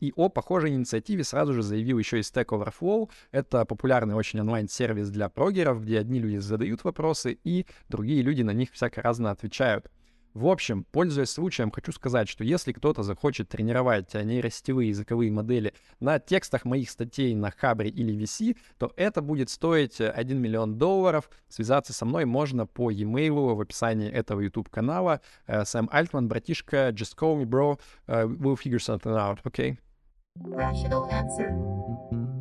И 0.00 0.12
о 0.14 0.28
похожей 0.28 0.70
инициативе 0.70 1.24
сразу 1.24 1.52
же 1.52 1.62
заявил 1.62 1.98
еще 1.98 2.18
и 2.18 2.22
Stack 2.22 2.46
Overflow. 2.46 3.10
Это 3.32 3.64
популярный 3.64 4.14
очень 4.14 4.40
онлайн-сервис 4.40 5.10
для 5.10 5.28
прогеров, 5.28 5.82
где 5.82 5.98
одни 5.98 6.20
люди 6.20 6.36
задают 6.36 6.84
вопросы, 6.84 7.38
и 7.42 7.66
другие 7.88 8.22
люди 8.22 8.42
на 8.42 8.52
них 8.52 8.70
всяко 8.72 9.02
разно 9.02 9.30
отвечают. 9.30 9.90
В 10.38 10.46
общем, 10.46 10.84
пользуясь 10.92 11.30
случаем, 11.30 11.72
хочу 11.72 11.90
сказать, 11.90 12.28
что 12.28 12.44
если 12.44 12.70
кто-то 12.70 13.02
захочет 13.02 13.48
тренировать 13.48 14.14
нейросетевые 14.14 14.90
языковые 14.90 15.32
модели 15.32 15.74
на 15.98 16.20
текстах 16.20 16.64
моих 16.64 16.90
статей 16.90 17.34
на 17.34 17.50
Хабре 17.50 17.90
или 17.90 18.16
VC, 18.16 18.56
то 18.78 18.92
это 18.94 19.20
будет 19.20 19.50
стоить 19.50 20.00
1 20.00 20.40
миллион 20.40 20.78
долларов. 20.78 21.28
Связаться 21.48 21.92
со 21.92 22.04
мной 22.04 22.24
можно 22.24 22.66
по 22.66 22.88
e-mail 22.92 23.56
в 23.56 23.60
описании 23.60 24.08
этого 24.08 24.40
YouTube-канала. 24.40 25.22
Э, 25.48 25.64
Сэм 25.64 25.88
Альтман, 25.90 26.28
братишка, 26.28 26.90
just 26.90 27.16
call 27.18 27.36
me, 27.36 27.44
bro. 27.44 27.76
Uh, 28.06 28.28
we'll 28.38 28.54
figure 28.54 28.78
something 28.78 29.10
out, 29.10 29.40
okay? 29.44 29.76
Rational 30.36 31.08
answer. 31.10 31.77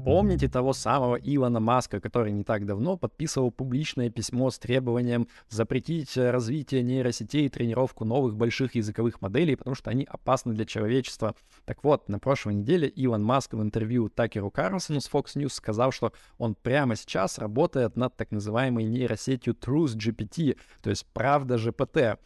Помните 0.07 0.47
того 0.47 0.71
самого 0.71 1.17
Илона 1.17 1.59
Маска, 1.59 1.99
который 1.99 2.31
не 2.31 2.45
так 2.45 2.65
давно 2.65 2.95
подписывал 2.95 3.51
публичное 3.51 4.09
письмо 4.09 4.49
с 4.49 4.57
требованием 4.57 5.27
запретить 5.49 6.15
э, 6.15 6.31
развитие 6.31 6.81
нейросетей 6.81 7.47
и 7.47 7.49
тренировку 7.49 8.05
новых 8.05 8.37
больших 8.37 8.75
языковых 8.75 9.19
моделей, 9.19 9.57
потому 9.57 9.75
что 9.75 9.89
они 9.89 10.07
опасны 10.09 10.53
для 10.53 10.63
человечества. 10.63 11.35
Так 11.65 11.83
вот, 11.83 12.07
на 12.07 12.19
прошлой 12.19 12.53
неделе 12.53 12.87
Илон 12.87 13.21
Маск 13.21 13.53
в 13.53 13.61
интервью 13.61 14.07
Такеру 14.07 14.49
Карлсону 14.49 15.01
с 15.01 15.11
Fox 15.11 15.35
News 15.35 15.49
сказал, 15.49 15.91
что 15.91 16.13
он 16.37 16.55
прямо 16.55 16.95
сейчас 16.95 17.37
работает 17.37 17.97
над 17.97 18.15
так 18.15 18.31
называемой 18.31 18.85
нейросетью 18.85 19.55
Truth 19.55 19.97
GPT, 19.97 20.57
то 20.83 20.89
есть 20.89 21.05
правда 21.07 21.55
GPT. 21.55 22.17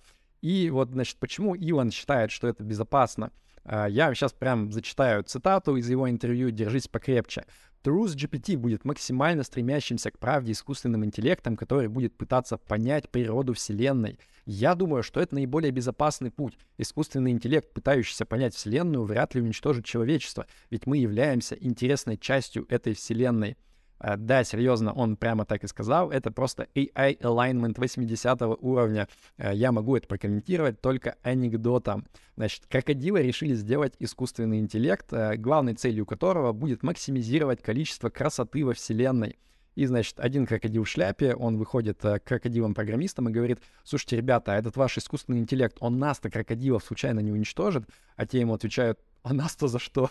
И 0.44 0.70
вот, 0.70 0.92
значит, 0.92 1.18
почему 1.18 1.56
Илон 1.56 1.90
считает, 1.90 2.30
что 2.30 2.48
это 2.48 2.64
безопасно? 2.64 3.32
А, 3.64 3.88
я 3.88 4.14
сейчас 4.14 4.34
прям 4.34 4.72
зачитаю 4.72 5.24
цитату 5.24 5.76
из 5.76 5.90
его 5.90 6.10
интервью 6.10 6.52
«Держись 6.52 6.88
покрепче». 6.88 7.46
Truth 7.84 8.16
GPT 8.16 8.58
будет 8.58 8.86
максимально 8.86 9.44
стремящимся 9.44 10.12
к 10.12 10.20
правде 10.20 10.52
искусственным 10.52 11.04
интеллектом, 11.04 11.58
который 11.58 11.88
будет 11.88 12.16
пытаться 12.16 12.58
понять 12.58 13.10
природу 13.10 13.54
Вселенной. 13.54 14.20
Я 14.46 14.76
думаю, 14.76 15.02
что 15.02 15.20
это 15.20 15.34
наиболее 15.34 15.72
безопасный 15.72 16.30
путь. 16.30 16.58
Искусственный 16.78 17.32
интеллект, 17.32 17.74
пытающийся 17.74 18.26
понять 18.26 18.54
Вселенную, 18.54 19.04
вряд 19.04 19.34
ли 19.34 19.42
уничтожит 19.42 19.86
человечество, 19.86 20.46
ведь 20.70 20.86
мы 20.86 20.98
являемся 20.98 21.56
интересной 21.56 22.18
частью 22.18 22.68
этой 22.70 22.94
Вселенной. 22.94 23.58
А, 24.04 24.18
да, 24.18 24.44
серьезно, 24.44 24.92
он 24.94 25.16
прямо 25.16 25.46
так 25.46 25.64
и 25.64 25.68
сказал. 25.68 26.10
Это 26.10 26.32
просто 26.32 26.68
AI 26.74 27.20
alignment 27.20 27.76
80 27.78 28.42
уровня. 28.60 29.08
А, 29.38 29.54
я 29.54 29.72
могу 29.72 29.96
это 29.96 30.08
прокомментировать 30.08 30.82
только 30.82 31.18
анекдотом. 31.22 32.08
Значит, 32.36 32.66
крокодилы 32.68 33.22
решили 33.22 33.54
сделать 33.54 33.94
искусственный 34.00 34.60
интеллект, 34.60 35.06
а, 35.14 35.38
главной 35.38 35.76
целью 35.76 36.08
которого 36.08 36.52
будет 36.52 36.82
максимизировать 36.82 37.62
количество 37.62 38.10
красоты 38.10 38.66
во 38.66 38.74
Вселенной. 38.74 39.38
И, 39.76 39.86
значит, 39.86 40.20
один 40.20 40.48
крокодил 40.48 40.84
в 40.84 40.90
шляпе, 40.90 41.34
он 41.36 41.58
выходит 41.58 42.00
к 42.02 42.20
крокодилам-программистам 42.20 43.30
и 43.30 43.32
говорит, 43.32 43.60
слушайте, 43.84 44.18
ребята, 44.18 44.52
этот 44.54 44.76
ваш 44.76 44.98
искусственный 44.98 45.40
интеллект, 45.40 45.78
он 45.80 45.98
нас-то, 45.98 46.30
крокодилов, 46.30 46.84
случайно 46.84 47.20
не 47.22 47.32
уничтожит? 47.32 47.86
А 48.18 48.26
те 48.26 48.42
ему 48.42 48.54
отвечают, 48.54 49.00
а 49.24 49.34
нас-то 49.34 49.68
за 49.68 49.80
что? 49.80 50.10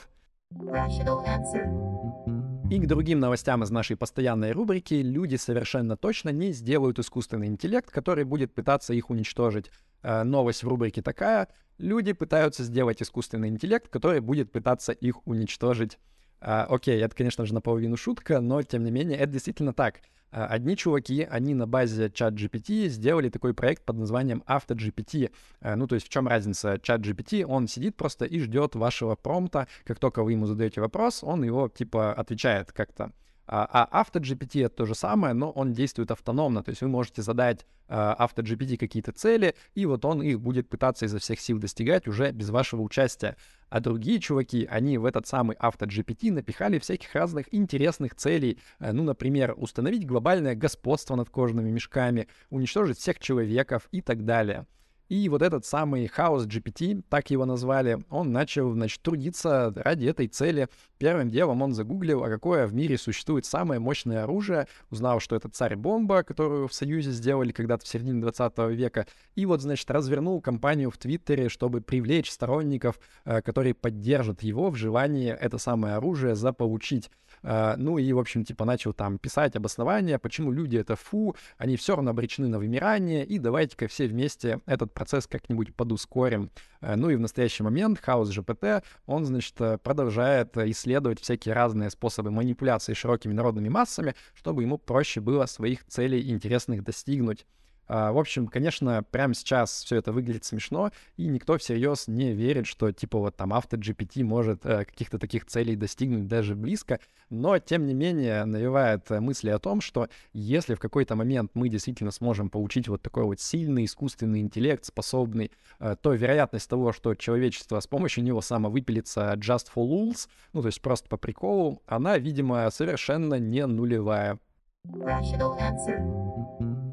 Rational 0.55 1.23
answer. 1.27 2.40
И 2.71 2.79
к 2.79 2.87
другим 2.87 3.19
новостям 3.19 3.65
из 3.65 3.71
нашей 3.73 3.97
постоянной 3.97 4.53
рубрики 4.53 4.95
люди 4.95 5.35
совершенно 5.35 5.97
точно 5.97 6.29
не 6.29 6.53
сделают 6.53 7.01
искусственный 7.01 7.49
интеллект, 7.49 7.91
который 7.91 8.23
будет 8.23 8.55
пытаться 8.55 8.95
их 8.95 9.11
уничтожить. 9.11 9.73
Э, 10.03 10.23
новость 10.23 10.63
в 10.63 10.69
рубрике 10.69 11.03
такая. 11.03 11.49
Люди 11.79 12.13
пытаются 12.13 12.63
сделать 12.63 13.03
искусственный 13.03 13.49
интеллект, 13.49 13.89
который 13.89 14.21
будет 14.21 14.53
пытаться 14.53 14.93
их 14.93 15.27
уничтожить. 15.27 15.99
Э, 16.41 16.67
окей, 16.69 17.01
это, 17.01 17.15
конечно 17.15 17.47
же, 17.47 17.55
наполовину 17.55 17.97
шутка, 17.97 18.41
но, 18.41 18.63
тем 18.63 18.85
не 18.85 18.91
менее, 18.91 19.19
это 19.19 19.33
действительно 19.33 19.73
так. 19.73 20.01
А, 20.33 20.47
одни 20.47 20.77
чуваки, 20.77 21.27
они 21.29 21.55
на 21.55 21.67
базе 21.67 22.11
чат 22.11 22.35
GPT 22.35 22.89
сделали 22.89 23.29
такой 23.31 23.53
проект 23.53 23.85
под 23.85 23.97
названием 23.97 24.45
AutoGPT. 24.47 25.33
А, 25.61 25.77
ну, 25.77 25.87
то 25.87 25.97
есть 25.97 26.07
в 26.07 26.11
чем 26.11 26.29
разница? 26.29 26.79
Чат 26.81 27.01
GPT, 27.01 27.45
он 27.45 27.67
сидит 27.67 27.97
просто 27.97 28.25
и 28.25 28.39
ждет 28.39 28.77
вашего 28.77 29.17
промпта. 29.17 29.67
Как 29.85 29.99
только 29.99 30.23
вы 30.23 30.33
ему 30.33 30.47
задаете 30.47 30.81
вопрос, 30.81 31.25
он 31.25 31.43
его 31.43 31.69
типа 31.69 32.13
отвечает 32.13 32.73
как-то. 32.73 33.13
А, 33.53 33.89
а 33.91 34.05
AutoGPT— 34.05 34.65
это 34.67 34.77
то 34.77 34.87
же 34.87 34.95
самое, 34.95 35.35
но 35.35 35.51
он 35.51 35.73
действует 35.73 36.13
автономно. 36.13 36.63
То 36.63 36.71
есть 36.71 36.83
вы 36.83 36.89
можете 36.89 37.21
задать 37.21 37.67
AutoGPT 37.89 38.77
какие-то 38.77 39.11
цели, 39.11 39.57
и 39.75 39.87
вот 39.87 40.05
он 40.05 40.23
их 40.23 40.41
будет 40.41 40.69
пытаться 40.69 41.07
изо 41.07 41.19
всех 41.19 41.41
сил 41.41 41.59
достигать 41.59 42.07
уже 42.07 42.31
без 42.31 42.51
вашего 42.51 42.83
участия. 42.83 43.37
А 43.69 43.81
другие 43.81 44.21
чуваки, 44.21 44.69
они 44.71 44.99
в 44.99 45.05
этот 45.05 45.27
самый 45.27 45.57
AutoGPT 45.57 46.31
напихали 46.31 46.79
всяких 46.79 47.13
разных 47.13 47.53
интересных 47.53 48.15
целей. 48.15 48.61
Э, 48.79 48.93
ну, 48.93 49.03
например, 49.03 49.55
установить 49.57 50.07
глобальное 50.07 50.55
господство 50.55 51.17
над 51.17 51.29
кожаными 51.29 51.71
мешками, 51.71 52.29
уничтожить 52.51 52.99
всех 52.99 53.19
человеков 53.19 53.89
и 53.91 54.01
так 54.01 54.25
далее. 54.25 54.67
И 55.11 55.29
вот 55.29 55.43
этот 55.43 55.67
самый 55.67 56.07
хаос 56.07 56.47
GPT, 56.47 57.03
так 57.09 57.31
его 57.31 57.45
назвали, 57.45 57.99
он 58.11 58.31
начал, 58.31 58.73
значит, 58.73 59.03
трудиться 59.03 59.73
ради 59.75 60.07
этой 60.07 60.29
цели. 60.29 60.69
Первым 60.99 61.31
делом 61.31 61.63
он 61.63 61.75
загуглил, 61.75 62.23
а 62.23 62.29
какое 62.29 62.65
в 62.69 62.75
мире 62.75 62.97
существует 62.97 63.45
самое 63.45 63.81
мощное 63.81 64.23
оружие, 64.23 64.69
узнал, 64.89 65.19
что 65.19 65.35
это 65.35 65.49
царь-бомба, 65.49 66.23
которую 66.23 66.69
в 66.69 66.75
Союзе 66.75 67.11
сделали 67.11 67.51
когда-то 67.51 67.85
в 67.85 67.89
середине 67.89 68.21
20 68.21 68.59
века, 68.71 69.09
и 69.35 69.47
вот, 69.47 69.61
значит, 69.63 69.91
развернул 69.91 70.41
кампанию 70.41 70.93
в 70.93 70.99
Твиттере, 70.99 71.49
чтобы 71.49 71.81
привлечь 71.81 72.31
сторонников, 72.31 73.01
э, 73.25 73.43
которые 73.43 73.75
поддержат 73.75 74.45
его 74.45 74.71
в 74.71 74.77
желании 74.77 75.31
это 75.33 75.59
самое 75.59 75.97
оружие 75.97 76.37
заполучить. 76.37 77.11
Uh, 77.43 77.75
ну 77.79 77.97
и, 77.97 78.13
в 78.13 78.19
общем, 78.19 78.45
типа 78.45 78.67
начал 78.67 78.93
там 78.93 79.17
писать 79.19 79.57
обоснования, 79.57 80.19
почему 80.19 80.53
люди 80.53 80.77
это 80.77 80.95
фу, 80.95 81.35
они 81.57 81.77
все 81.77 81.97
равно 81.97 82.11
обречены 82.11 82.49
на 82.49 82.59
вымирание, 82.59 83.25
и 83.25 83.39
давайте-ка 83.39 83.89
все 83.89 84.07
вместе 84.07 84.61
этот 84.67 84.93
процесс 85.01 85.27
как-нибудь 85.27 85.75
подускорим. 85.75 86.51
Uh, 86.83 86.95
ну 86.95 87.09
и 87.09 87.17
в 87.17 87.21
настоящий 87.21 87.63
момент 87.63 87.99
хаос 87.99 88.37
GPT, 88.37 88.85
он, 89.07 89.25
значит, 89.25 89.59
э, 89.59 89.79
продолжает 89.79 90.55
исследовать 90.59 91.21
всякие 91.21 91.55
разные 91.55 91.89
способы 91.89 92.31
манипуляции 92.31 92.93
широкими 92.93 93.33
народными 93.33 93.71
массами, 93.71 94.15
чтобы 94.35 94.63
ему 94.63 94.77
проще 94.77 95.21
было 95.21 95.47
своих 95.47 95.87
целей 95.87 96.31
интересных 96.31 96.85
достигнуть. 96.85 97.47
А, 97.93 98.13
в 98.13 98.19
общем, 98.19 98.47
конечно, 98.47 99.03
прямо 99.11 99.35
сейчас 99.35 99.83
все 99.83 99.97
это 99.97 100.13
выглядит 100.13 100.45
смешно, 100.45 100.93
и 101.17 101.27
никто 101.27 101.59
всерьез 101.59 102.07
не 102.07 102.33
верит, 102.33 102.69
что 102.69 102.93
типа 102.93 103.19
вот 103.19 103.35
там 103.35 103.53
авто 103.53 103.77
GPT 103.77 104.23
может 104.23 104.65
э, 104.65 104.85
каких-то 104.85 105.19
таких 105.19 105.45
целей 105.45 105.75
достигнуть 105.75 106.29
даже 106.29 106.55
близко, 106.55 107.01
но 107.31 107.59
тем 107.59 107.87
не 107.87 107.95
менее 107.95 108.45
навевает 108.45 109.11
мысли 109.11 109.51
о 109.51 109.59
том, 109.59 109.81
что 109.81 110.09
если 110.33 110.77
в 110.77 110.79
какой-то 110.79 111.17
момент 111.17 111.51
мы 111.55 111.69
действительно 111.69 112.13
сможем 112.13 112.49
получить 112.49 112.87
вот 112.87 113.03
такой 113.03 113.25
вот 113.25 113.41
сильный 113.41 113.87
искусственный 113.87 114.39
интеллект, 114.39 114.85
способный, 114.85 115.51
э, 115.81 115.97
то 116.01 116.13
вероятность 116.13 116.71
того, 116.71 116.93
что 116.93 117.17
человечество 117.17 117.81
с 117.81 117.89
помощью 117.89 118.23
него 118.23 118.41
самовыпилится 118.41 119.33
just 119.35 119.67
for 119.75 119.85
lulz, 119.85 120.29
ну 120.53 120.63
то 120.63 120.69
есть 120.69 120.81
просто 120.81 121.09
по 121.09 121.17
приколу, 121.17 121.83
она, 121.87 122.19
видимо, 122.19 122.71
совершенно 122.71 123.35
не 123.35 123.67
нулевая. 123.67 124.39
Rational 124.87 125.59
answer. 125.59 126.50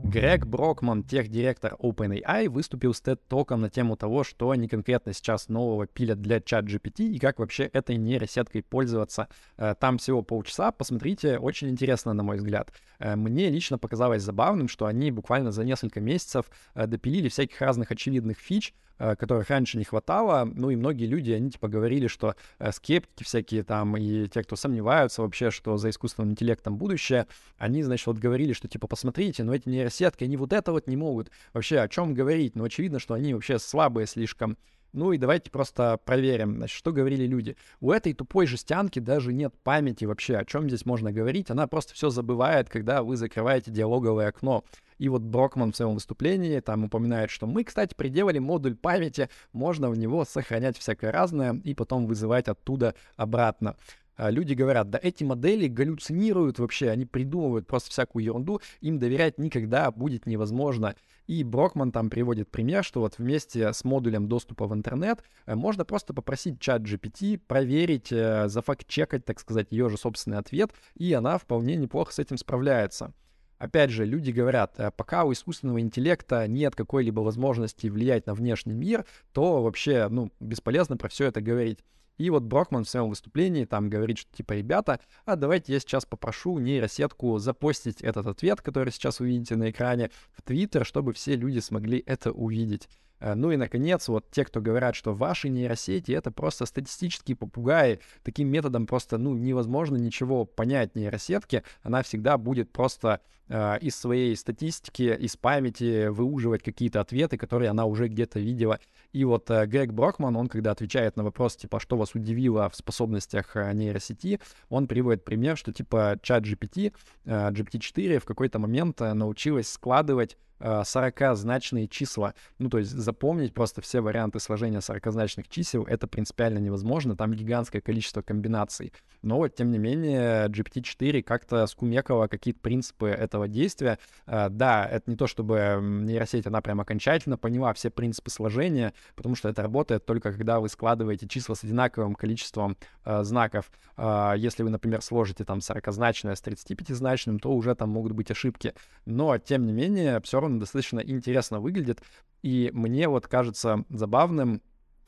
Грег 0.10 0.46
Брокман, 0.46 1.04
техдиректор 1.04 1.74
OpenAI, 1.74 2.48
выступил 2.48 2.93
с 2.93 3.02
TED-током 3.02 3.60
на 3.60 3.70
тему 3.70 3.98
того, 3.98 4.24
что 4.24 4.52
они 4.52 4.70
конкретно 4.70 5.12
сейчас 5.12 5.50
нового 5.50 5.86
пилят 5.86 6.22
для 6.22 6.39
чат 6.39 6.63
GPT 6.63 7.08
и 7.08 7.20
как 7.20 7.39
вообще 7.39 7.65
этой 7.65 7.98
нейросеткой 7.98 8.63
пользоваться. 8.63 9.28
Э, 9.58 9.76
там 9.78 9.98
всего 9.98 10.22
полчаса, 10.22 10.72
посмотрите, 10.72 11.38
очень 11.38 11.70
интересно, 11.70 12.13
на 12.13 12.24
мой 12.24 12.38
взгляд. 12.38 12.72
Э, 13.00 13.17
мне 13.17 13.50
лично 13.50 13.78
показалось 13.78 14.24
забавным, 14.24 14.70
что 14.70 14.86
они 14.86 15.12
буквально 15.12 15.52
за 15.52 15.65
несколько 15.65 16.00
месяцев 16.00 16.46
э, 16.74 16.88
допилили 16.88 17.28
всяких 17.28 17.60
разных 17.60 17.91
очевидных 17.91 18.38
фич, 18.38 18.74
которых 18.97 19.49
раньше 19.49 19.77
не 19.77 19.83
хватало. 19.83 20.49
Ну 20.53 20.69
и 20.69 20.75
многие 20.75 21.05
люди, 21.05 21.31
они 21.31 21.51
типа 21.51 21.67
говорили, 21.67 22.07
что 22.07 22.36
э, 22.60 22.71
скептики 22.71 23.23
всякие 23.23 23.63
там 23.63 23.95
и 23.97 24.27
те, 24.27 24.43
кто 24.43 24.55
сомневаются 24.55 25.21
вообще, 25.21 25.51
что 25.51 25.77
за 25.77 25.89
искусственным 25.89 26.31
интеллектом 26.31 26.77
будущее, 26.77 27.27
они, 27.57 27.83
значит, 27.83 28.07
вот 28.07 28.17
говорили, 28.17 28.53
что 28.53 28.67
типа 28.67 28.88
посмотрите, 28.88 29.43
но 29.43 29.53
эти 29.53 29.69
нейросетки, 29.69 30.23
они 30.23 30.38
вот 30.38 30.53
это 30.53 30.71
вот 30.71 30.88
не 30.88 30.97
могут. 30.97 31.31
Вообще 31.53 31.79
о 31.79 31.88
чем 31.88 32.13
говорить? 32.13 32.55
Ну 32.55 32.63
очевидно, 32.63 32.99
что 32.99 33.13
они 33.13 33.33
вообще 33.33 33.60
слабые 33.60 34.07
слишком. 34.07 34.57
Ну 34.93 35.12
и 35.12 35.17
давайте 35.17 35.52
просто 35.52 36.00
проверим, 36.06 36.56
значит, 36.56 36.76
что 36.76 36.91
говорили 36.91 37.26
люди. 37.26 37.56
У 37.80 37.91
этой 37.91 38.13
тупой 38.13 38.47
жестянки 38.47 39.00
даже 39.00 39.34
нет 39.34 39.54
памяти 39.63 40.06
вообще, 40.06 40.38
о 40.38 40.45
чем 40.45 40.67
здесь 40.67 40.86
можно 40.86 41.12
говорить. 41.12 41.52
Она 41.52 41.67
просто 41.67 41.93
все 41.93 42.10
забывает, 42.10 42.69
когда 42.69 43.04
вы 43.04 43.17
закрываете 43.17 43.71
диалоговое 43.71 44.28
окно. 44.28 44.63
И 44.97 45.10
вот 45.10 45.21
Брокман 45.21 45.71
в 45.71 45.76
своем 45.76 45.93
выступлении 45.93 46.60
там 46.60 46.86
упоминает, 46.86 47.30
что 47.30 47.45
мы, 47.45 47.63
кстати, 47.63 47.93
приделали 47.93 48.39
модуль 48.39 48.76
памяти, 48.76 49.30
можно 49.54 49.89
в 49.89 49.97
него 49.97 50.26
сохранять 50.26 50.78
всякое 50.78 51.12
разное 51.12 51.54
и 51.63 51.73
потом 51.76 52.08
вызывать 52.08 52.47
оттуда 52.47 52.95
обратно. 53.15 53.76
А 54.15 54.32
люди 54.32 54.54
говорят, 54.54 54.89
да 54.89 55.00
эти 55.02 55.23
модели 55.23 55.67
галлюцинируют 55.67 56.58
вообще, 56.58 56.89
они 56.89 57.06
придумывают 57.06 57.67
просто 57.67 57.91
всякую 57.91 58.26
ерунду, 58.26 58.62
им 58.82 58.97
доверять 58.97 59.38
никогда 59.38 59.91
будет 59.91 60.26
невозможно. 60.26 60.95
И 61.27 61.43
Брокман 61.43 61.91
там 61.91 62.09
приводит 62.09 62.49
пример, 62.49 62.85
что 62.85 63.01
вот 63.01 63.17
вместе 63.17 63.73
с 63.73 63.83
модулем 63.83 64.29
доступа 64.29 64.65
в 64.65 64.73
интернет 64.73 65.23
э, 65.45 65.55
можно 65.55 65.83
просто 65.83 66.13
попросить 66.13 66.59
чат 66.61 66.83
GPT 66.83 67.37
проверить, 67.37 68.11
э, 68.11 68.47
зафакт-чекать, 68.47 69.25
так 69.25 69.39
сказать, 69.41 69.67
ее 69.71 69.89
же 69.89 69.97
собственный 69.97 70.37
ответ, 70.37 70.71
и 70.95 71.11
она 71.11 71.37
вполне 71.37 71.75
неплохо 71.75 72.13
с 72.13 72.19
этим 72.19 72.37
справляется. 72.37 73.13
Опять 73.57 73.89
же, 73.89 74.05
люди 74.05 74.31
говорят, 74.31 74.75
э, 74.77 74.89
пока 74.95 75.25
у 75.25 75.33
искусственного 75.33 75.81
интеллекта 75.81 76.47
нет 76.47 76.75
какой-либо 76.77 77.19
возможности 77.19 77.87
влиять 77.87 78.25
на 78.25 78.33
внешний 78.33 78.73
мир, 78.73 79.05
то 79.33 79.61
вообще, 79.61 80.07
ну, 80.09 80.31
бесполезно 80.39 80.95
про 80.95 81.09
все 81.09 81.25
это 81.25 81.41
говорить. 81.41 81.79
И 82.17 82.30
вот 82.30 82.43
Брокман 82.43 82.84
в 82.84 82.89
своем 82.89 83.10
выступлении 83.10 83.65
там 83.65 83.89
говорит, 83.89 84.17
что 84.17 84.36
типа, 84.36 84.53
ребята, 84.53 84.99
а 85.25 85.36
давайте 85.36 85.73
я 85.73 85.80
сейчас 85.80 86.06
попрошу 86.06 86.58
нейросетку 86.60 87.38
запостить 87.38 88.01
этот 88.01 88.27
ответ, 88.27 88.62
который 88.62 88.91
сейчас 88.91 89.19
вы 89.19 89.27
видите 89.27 89.56
на 89.56 89.69
экране, 89.69 90.10
в 90.36 90.41
Твиттер, 90.41 90.86
чтобы 90.86 91.13
все 91.13 91.36
люди 91.36 91.60
смогли 91.60 92.03
это 92.06 92.32
увидеть. 92.32 92.89
Э, 93.19 93.34
ну 93.36 93.51
и, 93.51 93.58
наконец, 93.58 94.08
вот 94.08 94.30
те, 94.32 94.45
кто 94.45 94.62
говорят, 94.62 94.95
что 94.95 95.13
ваши 95.13 95.49
нейросети— 95.49 96.12
это 96.13 96.32
просто 96.32 96.65
статистические 96.65 97.36
попугаи, 97.36 97.99
таким 98.23 98.49
методом 98.49 98.88
просто, 98.88 99.17
ну, 99.17 99.36
невозможно 99.36 99.97
ничего 99.97 100.45
понять 100.45 100.95
нейросетке, 100.95 101.63
она 101.82 102.03
всегда 102.03 102.38
будет 102.38 102.71
просто 102.71 103.21
э, 103.47 103.80
из 103.80 103.95
своей 103.95 104.36
статистики, 104.36 105.15
из 105.19 105.36
памяти 105.38 106.08
выуживать 106.08 106.63
какие-то 106.63 107.01
ответы, 107.01 107.38
которые 107.38 107.69
она 107.69 107.86
уже 107.86 108.08
где-то 108.08 108.39
видела. 108.39 108.80
И 109.17 109.25
вот 109.25 109.49
э, 109.49 109.65
Грег 109.65 109.93
Брокман, 109.93 110.36
он 110.36 110.47
когда 110.47 110.69
отвечает 110.69 111.17
на 111.17 111.23
вопрос, 111.23 111.56
типа, 111.56 111.80
что 111.80 111.97
вас 111.97 112.13
удивило 112.13 112.69
в 112.69 112.75
способностях 112.75 113.56
э, 113.56 113.73
нейросети, 113.73 114.39
он 114.69 114.86
приводит 114.86 115.25
пример, 115.25 115.58
что 115.58 115.73
типа 115.73 116.19
чат 116.21 116.43
GPT, 116.43 116.93
э, 117.25 117.49
GPT-4 117.49 118.19
в 118.19 118.25
какой-то 118.25 118.60
момент 118.60 118.99
научилась 118.99 119.69
складывать 119.69 120.38
40-значные 120.60 121.86
э, 121.86 121.88
числа. 121.88 122.34
Ну, 122.60 122.69
то 122.69 122.80
есть 122.80 122.91
запомнить 122.91 123.53
просто 123.53 123.82
все 123.82 124.01
варианты 124.01 124.39
сложения 124.39 124.80
40-значных 124.80 125.47
чисел, 125.49 125.84
это 125.84 126.08
принципиально 126.08 126.60
невозможно, 126.60 127.15
там 127.15 127.34
гигантское 127.34 127.82
количество 127.82 128.21
комбинаций. 128.21 128.93
Но 129.21 129.38
вот, 129.38 129.56
тем 129.56 129.71
не 129.71 129.77
менее, 129.77 130.47
GPT-4 130.47 131.23
как-то 131.23 131.65
скумекала 131.67 132.27
какие-то 132.27 132.60
принципы 132.60 133.08
этого 133.08 133.47
действия. 133.47 133.97
Да, 134.25 134.88
это 134.89 135.10
не 135.10 135.17
то, 135.17 135.27
чтобы 135.27 135.80
нейросеть, 135.82 136.45
она 136.45 136.62
прям 136.62 136.80
окончательно 136.82 137.38
поняла 137.38 137.73
все 137.73 137.89
принципы 137.89 138.30
сложения, 138.30 138.93
потому 139.15 139.36
что 139.36 139.50
это 139.50 139.62
работает 139.62 140.06
только 140.06 140.32
когда 140.32 140.60
вы 140.60 140.70
складываете 140.70 141.28
числа 141.28 141.56
с 141.56 141.63
одинаковым 141.63 142.15
количеством 142.15 142.78
э, 143.06 143.24
знаков. 143.24 143.72
Э, 143.98 144.34
если 144.38 144.63
вы, 144.63 144.70
например, 144.70 145.02
сложите 145.02 145.43
там 145.43 145.60
40-значное 145.60 146.36
с 146.36 146.43
35-значным, 146.43 147.39
то 147.39 147.52
уже 147.54 147.76
там 147.76 147.89
могут 147.89 148.13
быть 148.13 148.32
ошибки. 148.32 148.74
Но, 149.06 149.38
тем 149.38 149.65
не 149.65 149.74
менее, 149.74 150.22
все 150.22 150.39
равно 150.39 150.60
достаточно 150.60 151.00
интересно 151.00 151.60
выглядит. 151.60 152.02
И 152.43 152.70
мне 152.74 153.08
вот 153.08 153.28
кажется 153.28 153.84
забавным, 153.89 154.62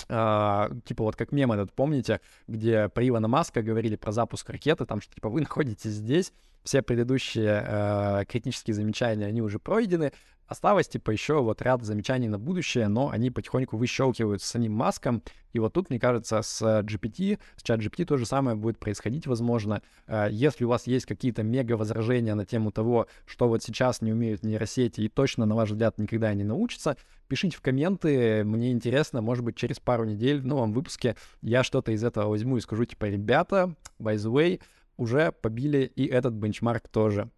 Uh, 0.07 0.81
типа 0.85 1.03
вот 1.03 1.17
как 1.17 1.33
мем 1.33 1.51
этот, 1.51 1.73
помните, 1.73 2.21
где 2.47 2.87
про 2.87 3.05
Ивана 3.05 3.27
Маска 3.27 3.61
говорили 3.61 3.97
про 3.97 4.13
запуск 4.13 4.49
ракеты, 4.49 4.85
там 4.85 5.01
что 5.01 5.13
типа 5.13 5.27
вы 5.27 5.41
находитесь 5.41 5.91
здесь, 5.91 6.31
все 6.63 6.81
предыдущие 6.81 7.65
uh, 7.65 8.25
критические 8.25 8.73
замечания, 8.73 9.25
они 9.25 9.41
уже 9.41 9.59
пройдены, 9.59 10.11
Осталось, 10.49 10.87
типа, 10.87 11.11
еще 11.11 11.43
вот 11.43 11.61
ряд 11.61 11.83
замечаний 11.83 12.27
на 12.27 12.39
будущее, 12.39 12.87
но 12.87 13.09
они 13.11 13.29
потихоньку 13.29 13.77
выщелкивают 13.77 14.41
с 14.41 14.47
самим 14.47 14.73
маском. 14.73 15.21
И 15.53 15.59
вот 15.59 15.73
тут, 15.73 15.91
мне 15.91 15.99
кажется, 15.99 16.41
с 16.41 16.81
GPT, 16.81 17.37
с 17.55 17.61
чат 17.61 17.79
GPT 17.79 18.05
то 18.05 18.17
же 18.17 18.25
самое 18.25 18.57
будет 18.57 18.79
происходить, 18.79 19.27
возможно. 19.27 19.83
Э, 20.07 20.27
если 20.31 20.65
у 20.65 20.69
вас 20.69 20.87
есть 20.87 21.05
какие-то 21.05 21.43
мега 21.43 21.73
возражения 21.73 22.33
на 22.33 22.47
тему 22.47 22.71
того, 22.71 23.05
что 23.27 23.47
вот 23.47 23.61
сейчас 23.61 24.01
не 24.01 24.11
умеют 24.11 24.41
нейросети 24.41 25.01
и 25.01 25.07
точно, 25.07 25.45
на 25.45 25.53
ваш 25.53 25.69
взгляд, 25.69 25.99
никогда 25.99 26.33
не 26.33 26.43
научатся, 26.43 26.97
пишите 27.27 27.55
в 27.55 27.61
комменты, 27.61 28.43
мне 28.43 28.71
интересно, 28.71 29.21
может 29.21 29.45
быть, 29.45 29.55
через 29.55 29.79
пару 29.79 30.03
недель 30.03 30.41
в 30.41 30.47
новом 30.47 30.73
выпуске 30.73 31.15
я 31.43 31.63
что-то 31.63 31.91
из 31.91 32.03
этого 32.03 32.27
возьму 32.27 32.57
и 32.57 32.61
скажу, 32.61 32.85
типа, 32.85 33.05
ребята, 33.05 33.75
by 33.99 34.15
the 34.15 34.31
way, 34.31 34.59
уже 34.99 35.31
побили 35.31 35.91
и 35.95 36.05
этот 36.05 36.33
бенчмарк 36.33 36.87
тоже. 36.89 37.29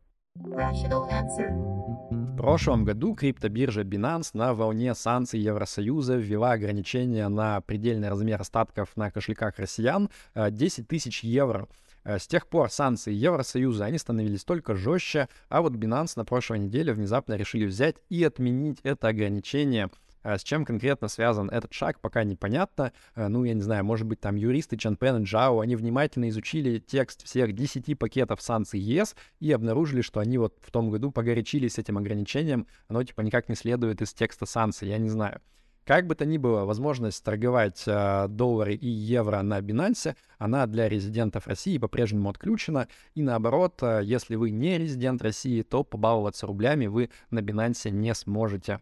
В 2.10 2.36
прошлом 2.38 2.84
году 2.86 3.14
криптобиржа 3.14 3.82
Binance 3.82 4.32
на 4.34 4.54
волне 4.56 4.96
санкций 4.96 5.40
Евросоюза 5.40 6.16
ввела 6.16 6.54
ограничения 6.54 7.28
на 7.28 7.62
предельный 7.62 8.10
размер 8.10 8.42
остатков 8.42 8.96
на 8.96 9.12
кошельках 9.12 9.60
россиян 9.60 10.10
10 10.36 10.80
э, 10.80 10.84
тысяч 10.84 11.24
евро. 11.24 11.68
Э, 12.04 12.18
с 12.18 12.28
тех 12.28 12.48
пор 12.48 12.72
санкции 12.72 13.14
Евросоюза, 13.14 13.86
они 13.86 14.00
становились 14.00 14.44
только 14.44 14.74
жестче, 14.74 15.30
а 15.50 15.62
вот 15.62 15.74
Binance 15.74 16.14
на 16.16 16.26
прошлой 16.26 16.60
неделе 16.60 16.94
внезапно 16.94 17.36
решили 17.36 17.66
взять 17.66 17.98
и 18.10 18.24
отменить 18.24 18.80
это 18.82 19.10
ограничение 19.10 19.92
с 20.24 20.44
чем 20.44 20.66
конкретно 20.66 21.08
связан 21.08 21.50
этот 21.50 21.74
шаг, 21.74 22.00
пока 22.00 22.24
непонятно. 22.24 22.94
Э, 23.16 23.28
ну, 23.28 23.44
я 23.44 23.54
не 23.54 23.62
знаю, 23.62 23.84
может 23.84 24.08
быть, 24.08 24.20
там 24.20 24.36
юристы 24.36 24.78
Чанпен 24.78 25.22
и 25.22 25.26
Джао, 25.26 25.60
они 25.60 25.76
внимательно 25.76 26.30
изучили 26.30 26.80
текст 26.80 27.24
всех 27.24 27.54
10 27.54 27.98
пакетов 27.98 28.42
санкций 28.42 28.80
ЕС 28.80 29.16
и 29.40 29.52
обнаружили, 29.52 30.02
что 30.02 30.20
они 30.20 30.38
вот 30.38 30.58
в 30.62 30.72
том 30.72 30.90
году 30.90 31.12
погорячились 31.12 31.74
с 31.74 31.80
этим 31.80 31.98
ограничением. 31.98 32.68
Оно 32.88 33.04
типа 33.04 33.22
никак 33.22 33.50
не 33.50 33.56
следует 33.56 34.02
из 34.02 34.14
текста 34.14 34.46
санкций, 34.46 34.90
я 34.90 34.98
не 34.98 35.10
знаю. 35.10 35.42
Как 35.84 36.06
бы 36.06 36.14
то 36.14 36.26
ни 36.26 36.38
было, 36.38 36.66
возможность 36.66 37.24
торговать 37.24 37.84
э, 37.88 38.28
доллары 38.30 38.76
и 38.76 38.88
евро 38.88 39.42
на 39.42 39.60
Binance, 39.60 40.16
она 40.38 40.68
для 40.68 40.88
резидентов 40.88 41.48
России 41.48 41.80
по-прежнему 41.80 42.30
отключена. 42.30 42.88
И 43.16 43.24
наоборот, 43.24 43.82
э, 43.82 44.02
если 44.04 44.36
вы 44.36 44.52
не 44.52 44.78
резидент 44.78 45.24
России, 45.24 45.64
то 45.64 45.84
побаловаться 45.84 46.46
рублями 46.46 46.86
вы 46.86 47.10
на 47.32 47.40
Binance 47.40 47.90
не 47.90 48.14
сможете. 48.14 48.80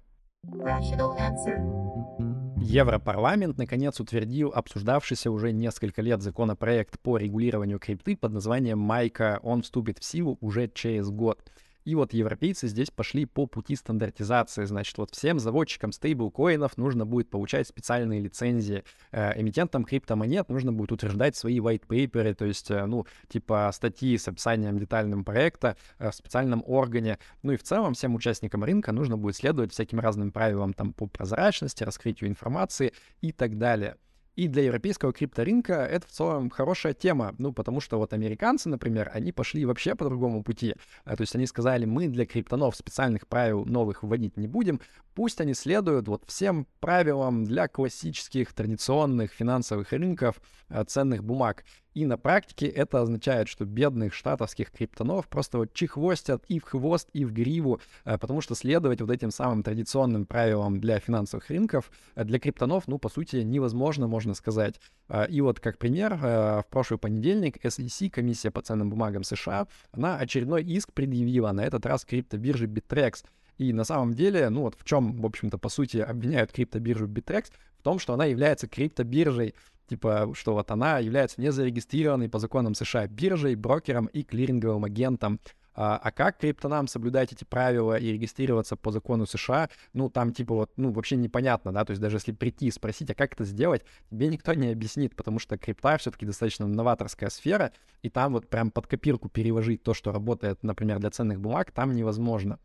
Европарламент 2.61 3.57
наконец 3.57 3.99
утвердил 3.99 4.51
обсуждавшийся 4.53 5.31
уже 5.31 5.51
несколько 5.51 6.01
лет 6.01 6.21
законопроект 6.21 6.99
по 6.99 7.17
регулированию 7.17 7.79
крипты 7.79 8.15
под 8.15 8.33
названием 8.33 8.79
«Майка». 8.79 9.39
Он 9.43 9.61
вступит 9.61 9.99
в 9.99 10.03
силу 10.03 10.37
уже 10.41 10.67
через 10.67 11.09
год. 11.09 11.43
И 11.89 11.95
вот 11.95 12.13
европейцы 12.13 12.67
здесь 12.67 12.91
пошли 12.91 13.25
по 13.25 13.47
пути 13.47 13.75
стандартизации. 13.75 14.65
Значит, 14.65 14.95
вот 14.99 15.15
всем 15.15 15.39
заводчикам 15.39 15.91
стейблкоинов 15.91 16.77
нужно 16.77 17.03
будет 17.03 17.31
получать 17.31 17.67
специальные 17.67 18.19
лицензии. 18.19 18.83
Э, 19.11 19.31
эмитентам 19.41 19.83
криптомонет 19.83 20.49
нужно 20.49 20.71
будет 20.71 20.91
утверждать 20.91 21.35
свои 21.35 21.57
white 21.59 21.87
paper, 21.87 22.35
то 22.35 22.45
есть, 22.45 22.69
э, 22.69 22.85
ну, 22.85 23.07
типа 23.27 23.71
статьи 23.73 24.15
с 24.19 24.27
описанием 24.27 24.77
детальным 24.77 25.25
проекта 25.25 25.77
э, 25.97 26.11
в 26.11 26.13
специальном 26.13 26.63
органе. 26.67 27.17
Ну 27.41 27.53
и 27.53 27.57
в 27.57 27.63
целом 27.63 27.95
всем 27.95 28.13
участникам 28.13 28.63
рынка 28.63 28.91
нужно 28.91 29.17
будет 29.17 29.37
следовать 29.37 29.73
всяким 29.73 29.99
разным 29.99 30.31
правилам 30.31 30.73
там 30.73 30.93
по 30.93 31.07
прозрачности, 31.07 31.83
раскрытию 31.83 32.29
информации 32.29 32.93
и 33.21 33.31
так 33.31 33.57
далее. 33.57 33.95
И 34.39 34.47
для 34.47 34.63
европейского 34.63 35.11
крипторынка 35.11 35.73
это 35.73 36.07
в 36.07 36.11
целом 36.11 36.49
хорошая 36.49 36.93
тема, 36.93 37.35
ну, 37.39 37.51
потому 37.51 37.81
что 37.81 37.97
вот 37.97 38.13
американцы, 38.13 38.69
например, 38.69 39.11
они 39.13 39.33
пошли 39.33 39.65
вообще 39.65 39.95
по 39.95 40.05
другому 40.05 40.43
пути. 40.43 40.75
А, 41.03 41.17
то 41.17 41.23
есть 41.23 41.35
они 41.35 41.45
сказали, 41.45 41.83
мы 41.83 42.07
для 42.07 42.25
криптонов 42.25 42.77
специальных 42.77 43.27
правил 43.27 43.65
новых 43.65 44.01
вводить 44.01 44.37
не 44.37 44.47
будем, 44.47 44.79
пусть 45.19 45.41
они 45.41 45.53
следуют 45.53 46.07
вот 46.07 46.23
всем 46.27 46.65
правилам 46.79 47.43
для 47.43 47.67
классических 47.67 48.53
традиционных 48.53 49.33
финансовых 49.33 49.91
рынков 49.91 50.39
а, 50.69 50.85
ценных 50.85 51.25
бумаг. 51.25 51.65
И 51.93 52.05
на 52.05 52.17
практике 52.17 52.67
это 52.67 53.01
означает, 53.01 53.49
что 53.49 53.65
бедных 53.65 54.13
штатовских 54.13 54.71
криптонов 54.71 55.27
просто 55.27 55.57
вот 55.57 55.73
чехвостят 55.73 56.45
и 56.47 56.59
в 56.59 56.63
хвост, 56.63 57.09
и 57.11 57.25
в 57.25 57.33
гриву, 57.33 57.81
э, 58.05 58.17
потому 58.17 58.39
что 58.39 58.55
следовать 58.55 59.01
вот 59.01 59.11
этим 59.11 59.29
самым 59.29 59.61
традиционным 59.61 60.25
правилам 60.25 60.79
для 60.79 61.01
финансовых 61.01 61.49
рынков 61.49 61.91
э, 62.15 62.23
для 62.23 62.39
криптонов, 62.39 62.87
ну, 62.87 62.97
по 62.97 63.09
сути, 63.09 63.37
невозможно, 63.37 64.07
можно 64.07 64.33
сказать. 64.35 64.79
Э, 65.09 65.27
и 65.27 65.41
вот 65.41 65.59
как 65.59 65.79
пример, 65.79 66.15
в 66.15 66.65
прошлый 66.69 66.97
понедельник 66.97 67.57
SEC, 67.65 68.09
комиссия 68.09 68.51
по 68.51 68.61
ценным 68.61 68.89
бумагам 68.89 69.25
США, 69.25 69.67
она 69.91 70.15
очередной 70.15 70.63
иск 70.63 70.93
предъявила, 70.93 71.51
на 71.51 71.65
этот 71.65 71.85
раз 71.85 72.05
криптобиржи 72.05 72.67
Bittrex. 72.67 73.25
И 73.59 73.71
на 73.73 73.83
самом 73.83 74.15
деле, 74.15 74.49
ну 74.49 74.61
вот 74.61 74.75
в 74.79 74.83
чем, 74.83 75.21
в 75.21 75.25
общем-то, 75.25 75.59
по 75.59 75.69
сути, 75.69 75.97
обвиняют 75.97 76.51
криптобиржу 76.51 77.07
Bittrex, 77.07 77.51
в 77.77 77.83
том, 77.83 77.99
что 77.99 78.13
она 78.13 78.25
является 78.25 78.67
криптобиржей 78.67 79.53
типа, 79.89 80.31
что 80.33 80.53
вот 80.53 80.71
она 80.71 80.99
является 80.99 81.41
незарегистрированной 81.41 82.29
по 82.29 82.39
законам 82.39 82.75
США 82.75 83.07
биржей, 83.07 83.55
брокером 83.55 84.05
и 84.05 84.23
клиринговым 84.23 84.85
агентом. 84.85 85.39
А, 85.75 85.97
а 85.97 86.11
как 86.11 86.37
криптонам 86.37 86.87
соблюдать 86.87 87.31
эти 87.31 87.43
правила 87.43 87.97
и 87.97 88.11
регистрироваться 88.11 88.75
по 88.75 88.91
закону 88.91 89.25
США, 89.25 89.69
ну, 89.93 90.09
там, 90.09 90.33
типа, 90.33 90.53
вот, 90.53 90.71
ну, 90.75 90.91
вообще 90.91 91.15
непонятно, 91.15 91.71
да, 91.71 91.85
то 91.85 91.91
есть 91.91 92.01
даже 92.01 92.17
если 92.17 92.33
прийти 92.33 92.67
и 92.67 92.71
спросить, 92.71 93.09
а 93.11 93.15
как 93.15 93.33
это 93.33 93.45
сделать, 93.45 93.83
тебе 94.09 94.27
никто 94.27 94.53
не 94.53 94.71
объяснит, 94.71 95.15
потому 95.15 95.39
что 95.39 95.57
крипта 95.57 95.97
все-таки 95.97 96.25
достаточно 96.25 96.67
новаторская 96.67 97.29
сфера, 97.29 97.71
и 98.01 98.09
там 98.09 98.33
вот 98.33 98.49
прям 98.49 98.71
под 98.71 98.87
копирку 98.87 99.29
переложить 99.29 99.81
то, 99.81 99.93
что 99.93 100.11
работает, 100.11 100.63
например, 100.63 100.99
для 100.99 101.11
ценных 101.11 101.39
бумаг, 101.39 101.71
там 101.71 101.93
невозможно. 101.93 102.59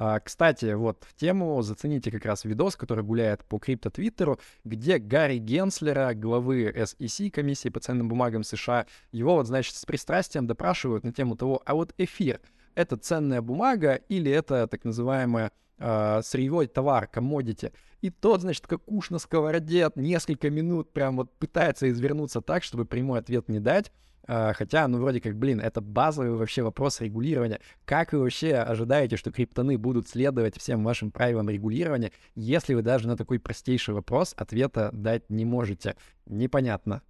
А, 0.00 0.20
кстати, 0.20 0.74
вот 0.74 1.02
в 1.08 1.14
тему 1.16 1.60
зацените 1.60 2.12
как 2.12 2.24
раз 2.24 2.44
видос, 2.44 2.76
который 2.76 3.02
гуляет 3.02 3.44
по 3.44 3.58
крипто-твиттеру, 3.58 4.38
где 4.62 4.98
Гарри 4.98 5.38
Генслера, 5.38 6.14
главы 6.14 6.70
SEC, 6.70 7.32
комиссии 7.32 7.68
по 7.68 7.80
ценным 7.80 8.08
бумагам 8.08 8.44
США, 8.44 8.86
его 9.10 9.34
вот, 9.34 9.48
значит, 9.48 9.74
с 9.74 9.84
пристрастием 9.84 10.46
допрашивают 10.46 11.02
на 11.02 11.12
тему 11.12 11.36
того, 11.36 11.62
а 11.64 11.74
вот 11.74 11.94
эфир— 11.98 12.40
это 12.76 12.96
ценная 12.96 13.42
бумага 13.42 13.94
или 14.08 14.30
это 14.30 14.68
так 14.68 14.84
называемая 14.84 15.50
э, 15.78 16.20
сырьевой 16.22 16.66
товар, 16.66 17.06
коммодити. 17.06 17.72
И 18.00 18.10
тот, 18.10 18.42
значит, 18.42 18.66
как 18.66 18.80
уж 18.86 19.10
на 19.10 19.18
сковороде 19.18 19.90
несколько 19.96 20.50
минут 20.50 20.92
прям 20.92 21.16
вот 21.16 21.32
пытается 21.38 21.90
извернуться 21.90 22.40
так, 22.40 22.62
чтобы 22.62 22.84
прямой 22.84 23.18
ответ 23.20 23.48
не 23.48 23.60
дать. 23.60 23.90
А, 24.30 24.52
хотя, 24.52 24.86
ну, 24.88 24.98
вроде 24.98 25.20
как, 25.20 25.36
блин, 25.36 25.58
это 25.58 25.80
базовый 25.80 26.32
вообще 26.32 26.62
вопрос 26.62 27.00
регулирования. 27.00 27.60
Как 27.86 28.12
вы 28.12 28.20
вообще 28.20 28.56
ожидаете, 28.56 29.16
что 29.16 29.32
криптоны 29.32 29.78
будут 29.78 30.06
следовать 30.06 30.58
всем 30.58 30.84
вашим 30.84 31.10
правилам 31.10 31.48
регулирования, 31.48 32.12
если 32.34 32.74
вы 32.74 32.82
даже 32.82 33.08
на 33.08 33.16
такой 33.16 33.40
простейший 33.40 33.94
вопрос 33.94 34.34
ответа 34.36 34.90
дать 34.92 35.28
не 35.30 35.46
можете? 35.46 35.96
Непонятно. 36.26 37.02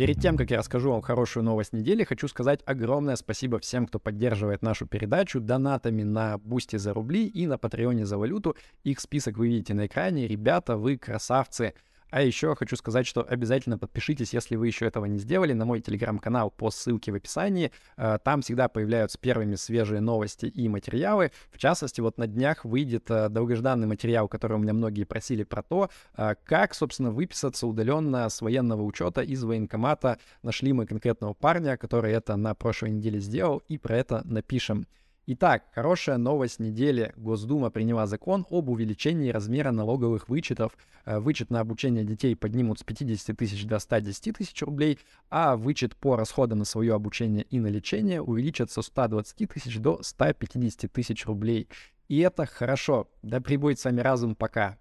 Перед 0.00 0.18
тем, 0.18 0.38
как 0.38 0.50
я 0.50 0.56
расскажу 0.56 0.92
вам 0.92 1.02
хорошую 1.02 1.44
новость 1.44 1.74
недели, 1.74 2.04
хочу 2.04 2.26
сказать 2.26 2.60
огромное 2.64 3.16
спасибо 3.16 3.58
всем, 3.58 3.86
кто 3.86 3.98
поддерживает 3.98 4.62
нашу 4.62 4.86
передачу 4.86 5.40
донатами 5.40 6.04
на 6.04 6.38
Boosty 6.38 6.76
за 6.76 6.94
рубли 6.94 7.26
и 7.26 7.46
на 7.46 7.58
Patreon 7.58 8.00
е 8.00 8.06
за 8.06 8.16
валюту. 8.16 8.56
Их 8.82 8.98
список 8.98 9.36
вы 9.36 9.48
видите 9.48 9.74
на 9.74 9.84
экране. 9.84 10.26
Ребята, 10.26 10.78
вы 10.78 10.96
красавцы. 10.96 11.74
А 12.10 12.22
еще 12.22 12.54
хочу 12.54 12.76
сказать, 12.76 13.06
что 13.06 13.22
обязательно 13.22 13.78
подпишитесь, 13.78 14.34
если 14.34 14.56
вы 14.56 14.66
еще 14.66 14.86
этого 14.86 15.04
не 15.04 15.18
сделали, 15.18 15.52
на 15.52 15.64
мой 15.64 15.80
телеграм-канал 15.80 16.50
по 16.50 16.70
ссылке 16.70 17.12
в 17.12 17.14
описании. 17.14 17.70
Э, 17.96 18.18
там 18.22 18.42
всегда 18.42 18.68
появляются 18.68 19.18
первыми 19.18 19.54
свежие 19.54 20.00
новости 20.00 20.46
и 20.46 20.68
материалы. 20.68 21.30
В 21.50 21.58
частности, 21.58 22.00
вот 22.00 22.18
на 22.18 22.26
днях 22.26 22.64
выйдет 22.64 23.10
э, 23.10 23.28
долгожданный 23.28 23.86
материал, 23.86 24.28
который 24.28 24.54
у 24.54 24.60
меня 24.60 24.72
многие 24.72 25.04
просили 25.04 25.44
про 25.44 25.62
то, 25.62 25.90
э, 26.16 26.34
как, 26.44 26.74
собственно, 26.74 27.10
выписаться 27.10 27.66
удаленно 27.66 28.28
с 28.28 28.40
военного 28.40 28.82
учета 28.82 29.22
из 29.22 29.44
военкомата. 29.44 30.18
Нашли 30.42 30.72
мы 30.72 30.86
конкретного 30.86 31.34
парня, 31.34 31.76
который 31.76 32.12
это 32.12 32.36
на 32.36 32.54
прошлой 32.54 32.90
неделе 32.90 33.20
сделал, 33.20 33.62
и 33.68 33.78
про 33.78 33.96
это 33.96 34.22
напишем. 34.24 34.86
Итак, 35.26 35.64
хорошая 35.74 36.16
новость 36.16 36.60
недели. 36.60 37.12
Госдума 37.16 37.70
приняла 37.70 38.06
закон 38.06 38.46
об 38.50 38.70
увеличении 38.70 39.30
размера 39.30 39.70
налоговых 39.70 40.28
вычетов. 40.28 40.76
Э, 41.04 41.20
вычет 41.20 41.50
на 41.50 41.60
обучение 41.60 42.04
детей 42.04 42.34
поднимут 42.34 42.80
с 42.80 42.84
50 42.84 43.36
тысяч 43.36 43.64
до 43.66 43.78
110 43.78 44.36
тысяч 44.36 44.62
рублей, 44.62 44.98
а 45.28 45.56
вычет 45.56 45.94
по 45.94 46.16
расходам 46.16 46.60
на 46.60 46.64
свое 46.64 46.94
обучение 46.94 47.44
и 47.44 47.60
на 47.60 47.66
лечение 47.66 48.22
увеличат 48.22 48.70
со 48.70 48.80
120 48.80 49.48
тысяч 49.48 49.78
до 49.78 50.02
150 50.02 50.90
тысяч 50.90 51.26
рублей. 51.26 51.68
И 52.08 52.18
это 52.18 52.46
хорошо. 52.46 53.08
Да 53.22 53.40
прибудет 53.40 53.78
с 53.78 53.84
вами 53.84 54.00
разум 54.00 54.34
пока. 54.34 54.80